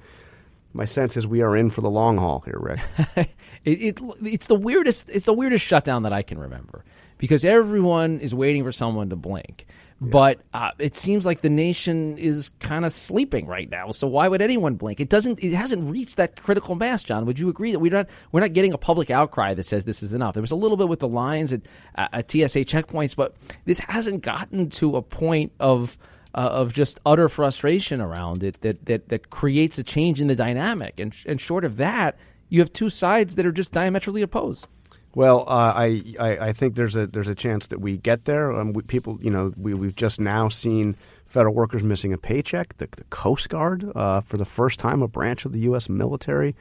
my 0.72 0.86
sense 0.86 1.18
is 1.18 1.26
we 1.26 1.42
are 1.42 1.54
in 1.54 1.68
for 1.68 1.82
the 1.82 1.90
long 1.90 2.16
haul 2.16 2.40
here, 2.46 2.58
Rick. 2.58 2.80
it, 3.16 3.28
it, 3.64 4.00
it's 4.22 4.46
the 4.46 4.54
weirdest. 4.54 5.10
It's 5.10 5.26
the 5.26 5.34
weirdest 5.34 5.66
shutdown 5.66 6.04
that 6.04 6.14
I 6.14 6.22
can 6.22 6.38
remember 6.38 6.84
because 7.18 7.44
everyone 7.44 8.20
is 8.20 8.34
waiting 8.34 8.64
for 8.64 8.72
someone 8.72 9.10
to 9.10 9.16
blink. 9.16 9.66
But 10.00 10.40
uh, 10.54 10.70
it 10.78 10.96
seems 10.96 11.26
like 11.26 11.40
the 11.40 11.50
nation 11.50 12.18
is 12.18 12.50
kind 12.60 12.84
of 12.84 12.92
sleeping 12.92 13.46
right 13.46 13.68
now. 13.68 13.90
So 13.90 14.06
why 14.06 14.28
would 14.28 14.40
anyone 14.40 14.76
blink? 14.76 15.00
It 15.00 15.08
doesn't. 15.08 15.42
It 15.42 15.54
hasn't 15.54 15.90
reached 15.90 16.16
that 16.18 16.40
critical 16.40 16.76
mass, 16.76 17.02
John. 17.02 17.26
Would 17.26 17.38
you 17.40 17.48
agree 17.48 17.72
that 17.72 17.80
we're 17.80 17.92
not 17.92 18.06
we're 18.30 18.40
not 18.40 18.52
getting 18.52 18.72
a 18.72 18.78
public 18.78 19.10
outcry 19.10 19.54
that 19.54 19.64
says 19.64 19.84
this 19.84 20.02
is 20.02 20.14
enough? 20.14 20.34
There 20.34 20.40
was 20.40 20.52
a 20.52 20.56
little 20.56 20.76
bit 20.76 20.88
with 20.88 21.00
the 21.00 21.08
lines 21.08 21.52
at, 21.52 21.62
at 21.96 22.30
TSA 22.30 22.64
checkpoints, 22.64 23.16
but 23.16 23.34
this 23.64 23.80
hasn't 23.80 24.22
gotten 24.22 24.70
to 24.70 24.96
a 24.96 25.02
point 25.02 25.50
of 25.58 25.98
uh, 26.32 26.48
of 26.48 26.72
just 26.72 27.00
utter 27.04 27.28
frustration 27.28 28.00
around 28.00 28.44
it 28.44 28.60
that, 28.60 28.86
that 28.86 29.08
that 29.08 29.30
creates 29.30 29.78
a 29.78 29.82
change 29.82 30.20
in 30.20 30.28
the 30.28 30.36
dynamic. 30.36 31.00
And 31.00 31.12
and 31.26 31.40
short 31.40 31.64
of 31.64 31.76
that, 31.78 32.16
you 32.48 32.60
have 32.60 32.72
two 32.72 32.88
sides 32.88 33.34
that 33.34 33.44
are 33.44 33.52
just 33.52 33.72
diametrically 33.72 34.22
opposed. 34.22 34.68
Well, 35.14 35.40
uh, 35.48 35.72
I, 35.74 36.02
I 36.20 36.38
I 36.38 36.52
think 36.52 36.74
there's 36.74 36.94
a 36.94 37.06
there's 37.06 37.28
a 37.28 37.34
chance 37.34 37.68
that 37.68 37.80
we 37.80 37.96
get 37.96 38.24
there. 38.26 38.52
Um, 38.52 38.72
we, 38.72 38.82
people, 38.82 39.18
you 39.20 39.30
know, 39.30 39.52
we 39.56 39.74
we've 39.74 39.96
just 39.96 40.20
now 40.20 40.48
seen 40.48 40.96
federal 41.24 41.54
workers 41.54 41.82
missing 41.82 42.12
a 42.12 42.18
paycheck. 42.18 42.76
The, 42.76 42.88
the 42.90 43.04
Coast 43.04 43.48
Guard, 43.48 43.90
uh, 43.94 44.20
for 44.20 44.36
the 44.36 44.44
first 44.44 44.78
time, 44.78 45.02
a 45.02 45.08
branch 45.08 45.44
of 45.44 45.52
the 45.52 45.60
U.S. 45.60 45.88
military, 45.88 46.54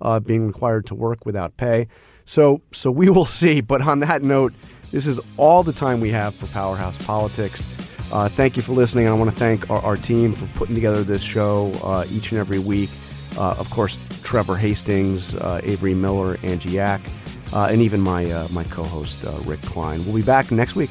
uh, 0.00 0.20
being 0.20 0.46
required 0.46 0.86
to 0.86 0.94
work 0.94 1.24
without 1.24 1.56
pay. 1.56 1.88
So 2.26 2.60
so 2.72 2.90
we 2.90 3.08
will 3.08 3.24
see. 3.40 3.60
But 3.60 3.82
on 3.82 4.00
that 4.00 4.22
note, 4.22 4.52
this 4.90 5.06
is 5.06 5.18
all 5.36 5.62
the 5.62 5.72
time 5.72 6.00
we 6.00 6.10
have 6.10 6.34
for 6.34 6.46
Powerhouse 6.48 6.98
Politics. 6.98 7.66
Uh, 8.12 8.28
thank 8.28 8.56
you 8.56 8.62
for 8.62 8.72
listening. 8.72 9.08
I 9.08 9.14
want 9.14 9.30
to 9.30 9.36
thank 9.36 9.70
our, 9.70 9.78
our 9.78 9.96
team 9.96 10.34
for 10.34 10.46
putting 10.58 10.74
together 10.74 11.02
this 11.02 11.22
show 11.22 11.72
uh, 11.82 12.04
each 12.10 12.32
and 12.32 12.38
every 12.38 12.58
week. 12.58 12.90
Uh, 13.36 13.52
of 13.58 13.68
course, 13.70 13.98
Trevor 14.22 14.56
Hastings, 14.56 15.34
Avery 15.42 15.94
Miller, 15.94 16.36
Angie 16.44 16.70
Yack, 16.70 17.00
uh, 17.00 17.23
and 17.54 17.80
even 17.80 18.00
my 18.00 18.30
uh, 18.30 18.48
my 18.50 18.64
co-host 18.64 19.24
Rick 19.44 19.62
Klein. 19.62 20.04
We'll 20.04 20.14
be 20.14 20.22
back 20.22 20.50
next 20.50 20.74
week. 20.76 20.90